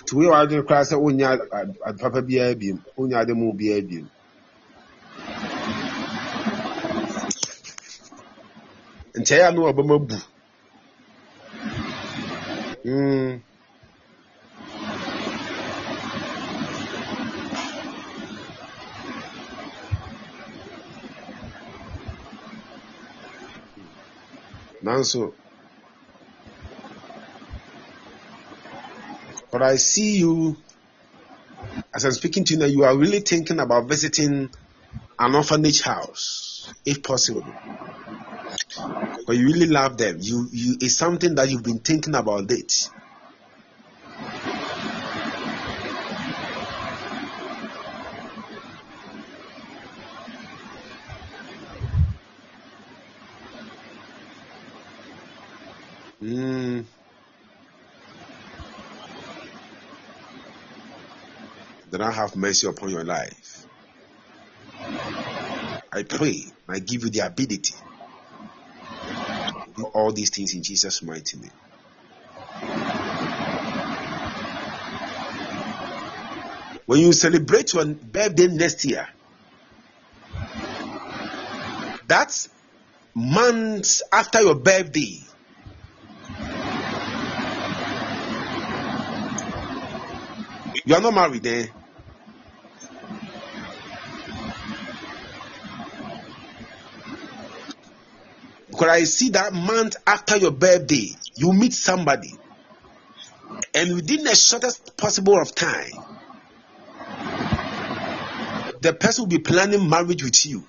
[0.01, 1.37] Nti woyɛ w'adwene koraa sɛ wonya
[1.99, 4.09] papa biara biem wonya ade mu biara biem.
[9.13, 10.17] Nkyɛe a no ɔbɛma bu
[12.91, 13.41] mm.
[24.83, 25.33] nanso
[29.51, 30.57] but I see you
[31.93, 34.49] as I'm speaking to you now, you are really thinking about visiting
[35.19, 37.43] an orphanage house, if possible.
[39.31, 40.17] But you really love them.
[40.19, 42.73] You you it's something that you've been thinking about it.
[56.21, 56.85] Mm.
[61.89, 63.65] Then I have mercy upon your life.
[65.93, 67.75] I pray, I give you the ability
[69.93, 71.51] all these things in Jesus' mighty name.
[76.85, 79.07] When you celebrate your birthday next year,
[82.07, 82.49] that's
[83.15, 85.21] months after your birthday.
[90.83, 91.67] You are not married, eh?
[98.89, 102.33] I see that month after your birthday, you meet somebody,
[103.73, 105.91] and within the shortest possible of time,
[108.81, 110.63] the person will be planning marriage with you.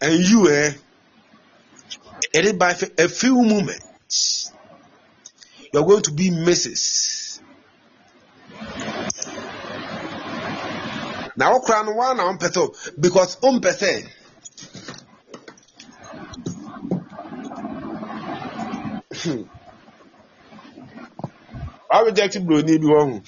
[0.00, 0.72] And you, eh?
[2.32, 4.52] It is by a few moments
[5.72, 7.40] you're going to be Mrs.
[11.36, 14.08] Now, no one ɔmpɛ sɛ because ɔmpɛ sɛ
[21.90, 23.22] wa reject buroni bi wɔ ho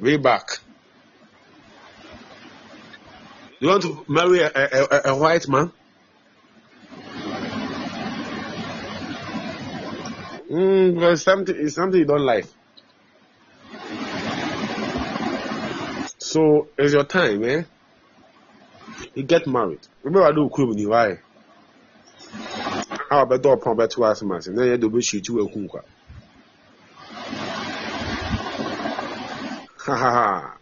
[0.00, 0.46] way back.
[3.60, 5.72] You want to marry a, a, a, a white man?
[10.50, 12.46] Mm, something something you don't like.
[16.28, 17.62] So it's your time, eh?
[19.14, 19.80] You get married.
[20.02, 21.20] Remember I do crew you why?
[23.08, 24.42] How about door pump back to us man?
[24.44, 25.84] Then you do shit you a kunkwa.
[29.78, 30.56] Ha ha ha.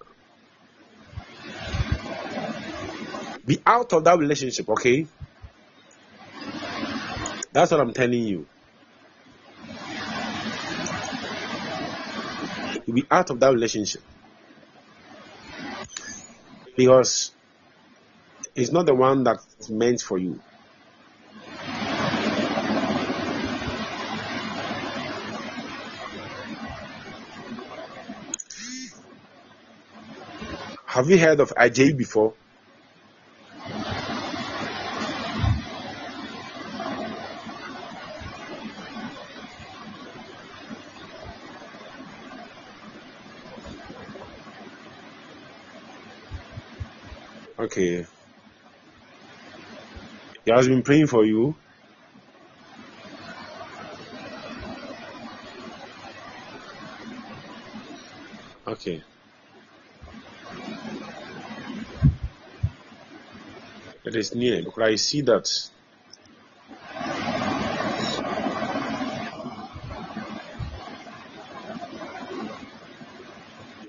[3.44, 5.08] Be out of that relationship, okay?
[7.52, 8.46] That's what I'm telling you.
[12.86, 14.02] You be out of that relationship.
[16.76, 17.32] Because
[18.54, 20.40] it's not the one that's meant for you.
[30.86, 32.34] Have you heard of Ajay before?
[47.76, 48.06] Okay.
[50.46, 51.54] He has been praying for you.
[58.66, 59.02] Okay.
[64.06, 65.46] It is near because I see that.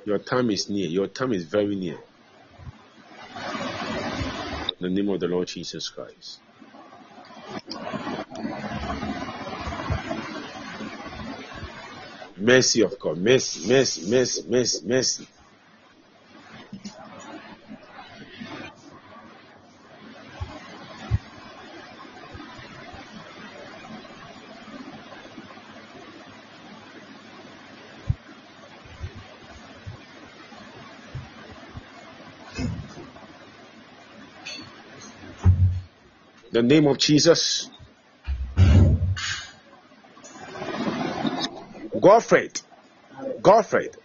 [0.06, 0.90] Your time is near.
[0.90, 1.98] Your time is very near.
[4.88, 6.40] The name of the Lord Jesus Christ.
[12.38, 13.18] Mercy of God.
[13.18, 15.28] Mercy, mercy, mercy, mercy, mercy.
[36.68, 37.70] Name of Jesus.
[42.00, 42.62] Godfred.
[43.42, 43.96] Godfred.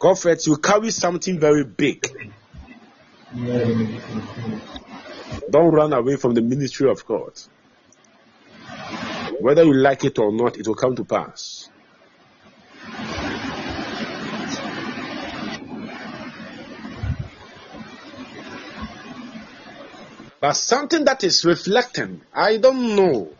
[0.00, 2.06] Godfred, you carry something very big.
[5.50, 7.32] Don't run away from the ministry of God.
[9.46, 11.70] Whether you like it or not, it will come to pass.
[20.40, 23.30] But something that is reflecting, I don't know.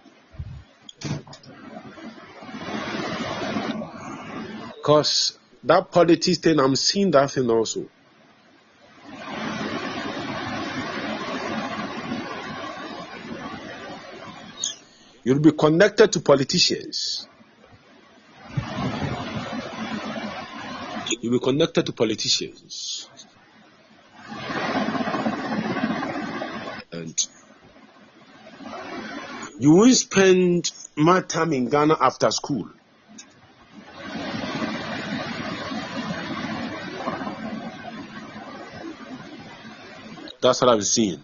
[4.76, 7.86] Because that politics thing, I'm seeing that thing also.
[15.26, 17.26] You'll be connected to politicians.
[21.20, 23.08] You'll be connected to politicians.
[26.92, 27.26] And
[29.58, 32.68] you will spend more time in Ghana after school.
[40.40, 41.20] That's what I'm seeing.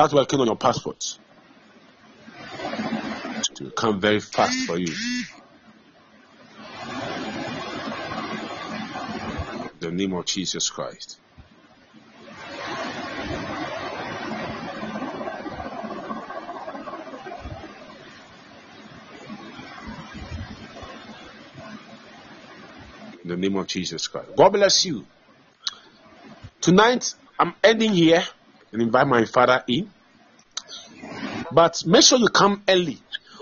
[0.00, 1.18] Start working on your passport.
[2.64, 4.94] It will come very fast for you.
[9.60, 11.18] In the name of Jesus Christ.
[23.22, 24.34] In the name of Jesus Christ.
[24.34, 25.04] God bless you.
[26.62, 28.24] Tonight, I'm ending here
[28.72, 29.90] and invite my father in.
[31.52, 32.98] But make sure you come early.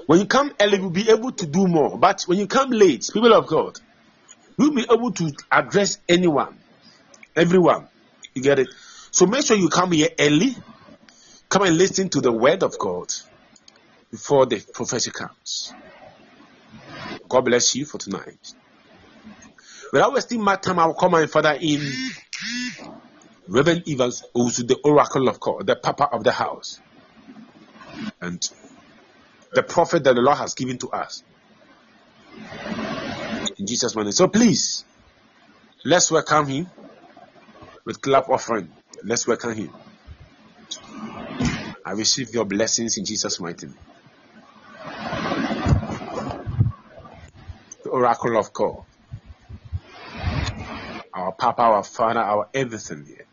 [0.07, 1.99] When you come early, you'll be able to do more.
[1.99, 3.79] But when you come late, people of God,
[4.59, 6.57] you'll be able to address anyone,
[7.37, 7.89] everyone.
[8.35, 8.69] You get it?
[9.11, 10.57] So make sure you come here early.
[11.49, 13.09] Come and listen to the word of God
[14.11, 15.73] before the prophecy comes.
[17.29, 18.55] God bless you for tonight.
[19.93, 21.81] Without wasting my time, I will call my father in.
[23.49, 26.81] Reverend Evans, also the oracle of God, the papa of the house,
[28.21, 28.47] and
[29.53, 31.23] the prophet that the Lord has given to us.
[33.59, 34.13] In Jesus' name.
[34.13, 34.85] So please,
[35.85, 36.71] let's welcome him
[37.85, 38.71] with clap offering.
[39.03, 39.73] Let's welcome him.
[41.85, 43.79] I receive your blessings in Jesus' mighty name.
[47.83, 48.83] The oracle of God.
[51.15, 53.28] Our Papa, our Father, our everything here.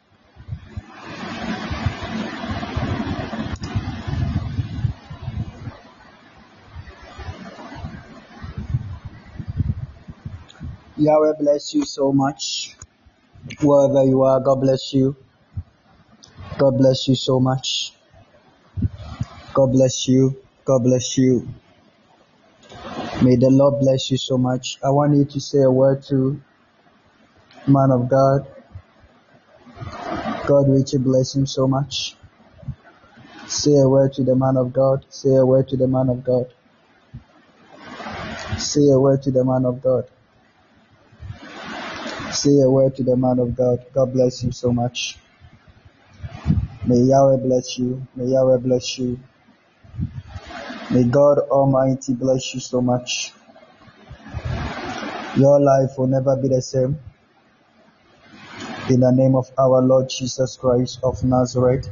[10.97, 12.73] Yahweh bless you so much.
[13.61, 15.15] Wherever you are, God bless you.
[16.57, 17.93] God bless you so much.
[19.53, 20.38] God bless you.
[20.63, 21.47] God bless you.
[23.22, 24.77] May the Lord bless you so much.
[24.84, 26.41] I want you to say a word to
[27.67, 28.47] man of God.
[30.47, 32.15] God richly bless him so much.
[33.47, 35.05] Say a word to the man of God.
[35.09, 36.45] Say a word to the man of God.
[38.57, 40.05] Say a word to the man of God.
[42.45, 43.84] Say a word to the man of God.
[43.91, 45.17] God bless you so much.
[46.85, 48.05] May Yahweh bless you.
[48.15, 49.19] May Yahweh bless you.
[50.91, 53.34] May God Almighty bless you so much.
[55.35, 56.99] Your life will never be the same.
[58.91, 61.89] In the name of our Lord Jesus Christ of Nazareth.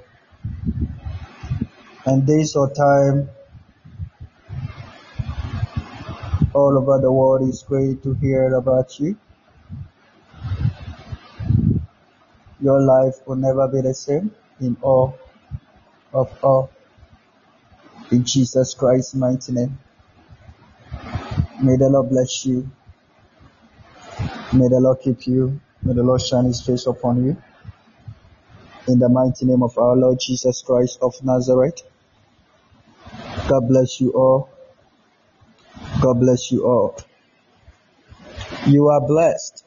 [2.06, 3.28] And days or time
[6.54, 9.18] all over the world is great to hear about you.
[12.64, 14.32] Your life will never be the same
[14.62, 15.20] in all
[16.14, 16.72] of all.
[18.10, 19.78] In Jesus Christ's mighty name.
[21.62, 22.72] May the Lord bless you.
[24.54, 25.60] May the Lord keep you.
[25.82, 27.36] May the Lord shine his face upon you.
[28.88, 31.84] In the mighty name of our Lord Jesus Christ of Nazareth.
[33.50, 34.50] God bless you all.
[36.02, 36.96] God bless you all.
[38.68, 39.66] You are blessed.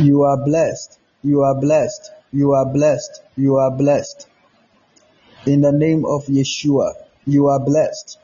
[0.00, 0.98] You are blessed.
[1.22, 2.10] You are blessed.
[2.32, 3.22] You are blessed.
[3.36, 4.26] You are blessed.
[5.46, 6.94] In the name of Yeshua,
[7.26, 8.18] you are blessed.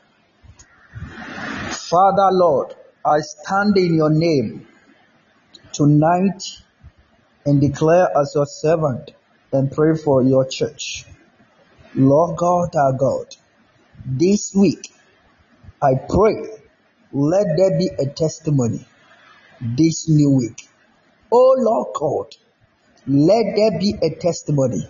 [1.89, 2.73] Father Lord,
[3.05, 4.67] I stand in your name
[5.71, 6.41] tonight
[7.45, 9.11] and declare as your servant
[9.51, 11.05] and pray for your church.
[11.93, 13.35] Lord God, our God,
[14.03, 14.91] this week
[15.79, 16.49] I pray,
[17.13, 18.83] let there be a testimony
[19.61, 20.67] this new week.
[21.31, 22.35] Oh Lord God,
[23.07, 24.87] let there be a testimony.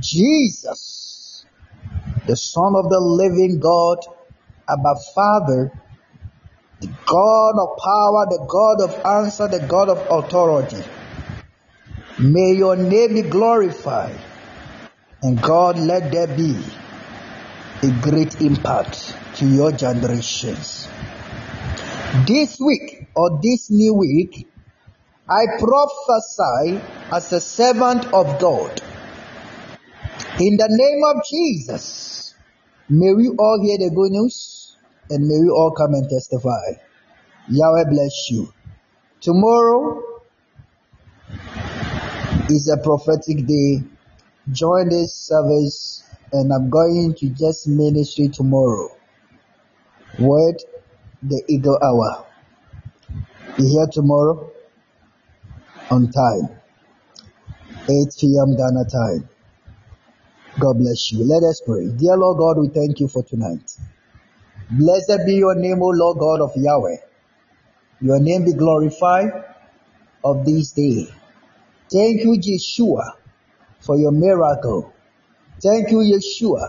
[0.00, 1.44] Jesus,
[2.26, 3.98] the Son of the living God,
[4.68, 5.72] Abba Father,
[6.80, 10.82] the God of power, the God of answer, the God of authority.
[12.18, 14.18] May your name be glorified.
[15.22, 16.56] And God, let there be
[17.82, 20.88] a great impact to your generations.
[22.26, 24.46] This week or this new week,
[25.28, 26.80] I prophesy
[27.12, 28.80] as a servant of God.
[30.38, 32.32] In the name of Jesus,
[32.88, 34.76] may we all hear the good news
[35.10, 36.78] and may we all come and testify.
[37.48, 38.52] Yahweh bless you.
[39.20, 40.00] Tomorrow
[42.48, 43.82] is a prophetic day.
[44.52, 48.96] Join this service and I'm going to just ministry tomorrow.
[50.20, 50.62] Word
[51.20, 52.26] the eagle hour.
[53.56, 54.52] Be here tomorrow
[55.90, 56.48] on time.
[57.88, 58.56] 8 p.m.
[58.56, 59.28] Ghana time.
[60.58, 61.24] God bless you.
[61.24, 61.88] Let us pray.
[61.88, 63.72] Dear Lord God, we thank you for tonight.
[64.70, 66.96] Blessed be your name, O Lord God of Yahweh.
[68.00, 69.44] Your name be glorified
[70.24, 71.06] of this day.
[71.92, 73.12] Thank you, Yeshua,
[73.80, 74.92] for your miracle.
[75.62, 76.68] Thank you, Yeshua,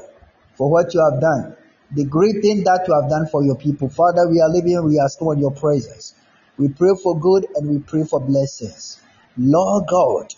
[0.56, 1.56] for what you have done.
[1.96, 3.90] The great thing that you have done for your people.
[3.90, 6.14] Father, we are living, we are still in your presence.
[6.58, 9.00] We pray for good and we pray for blessings.
[9.38, 10.34] Lord God,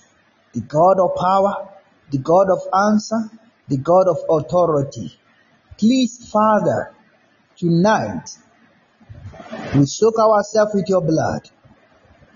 [0.54, 1.70] the God of power,
[2.12, 2.60] the God of
[2.92, 5.18] answer, the God of authority.
[5.78, 6.94] Please, Father,
[7.58, 8.30] tonight
[9.76, 11.50] we soak ourselves with your blood.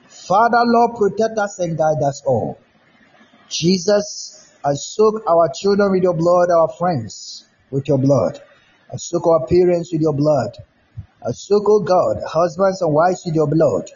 [0.07, 2.57] Father, Lord, protect us and guide us all.
[3.49, 8.39] Jesus, I soak our children with your blood, our friends with your blood.
[8.91, 10.57] I soak our parents with your blood.
[11.25, 13.89] I soak, oh God, husbands and wives with your blood.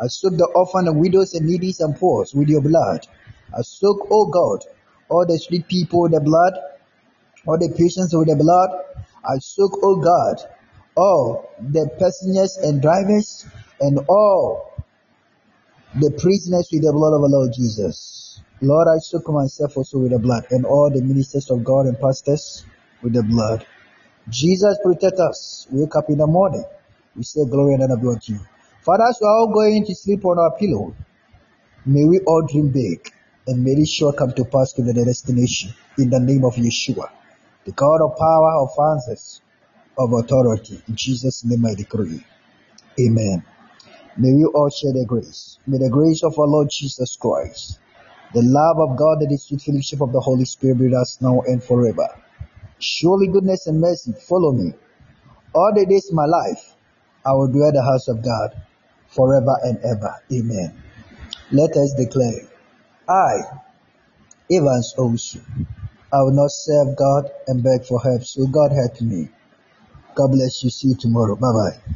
[0.00, 3.06] I soak the orphan and widows and needy and poor with your blood.
[3.56, 4.64] I soak, oh God,
[5.08, 6.54] all the street people with the blood,
[7.46, 8.70] all the patients with the blood.
[9.24, 10.36] I soak, oh God,
[10.96, 13.46] all the passengers and drivers
[13.80, 14.72] and all
[15.94, 18.40] the prisoners with the blood of the Lord Jesus.
[18.60, 21.98] Lord, I soak myself also with the blood and all the ministers of God and
[21.98, 22.64] pastors
[23.02, 23.66] with the blood.
[24.28, 25.66] Jesus protect us.
[25.72, 26.64] We wake up in the morning.
[27.16, 28.40] We say glory and honor be unto you.
[28.88, 30.96] Father, as we are all going to sleep on our pillow,
[31.84, 33.12] may we all dream big
[33.46, 37.10] and may it sure come to pass to the destination in the name of Yeshua,
[37.66, 39.42] the God of power, of answers,
[39.98, 40.80] of authority.
[40.88, 42.24] In Jesus' name I decree.
[42.98, 43.44] Amen.
[44.16, 45.58] May we all share the grace.
[45.66, 47.80] May the grace of our Lord Jesus Christ,
[48.32, 51.42] the love of God, the sweet fellowship of the Holy Spirit be with us now
[51.42, 52.08] and forever.
[52.78, 54.72] Surely goodness and mercy follow me
[55.54, 56.74] all the days of my life.
[57.26, 58.62] I will dwell in the house of God
[59.18, 60.14] forever and ever.
[60.32, 60.70] Amen.
[61.50, 62.46] Let us declare,
[63.08, 63.42] I,
[64.48, 65.42] Evans Owusu,
[66.12, 69.28] I will not serve God and beg for help, so God help me.
[70.14, 70.70] God bless you.
[70.70, 71.34] See you tomorrow.
[71.34, 71.94] Bye bye.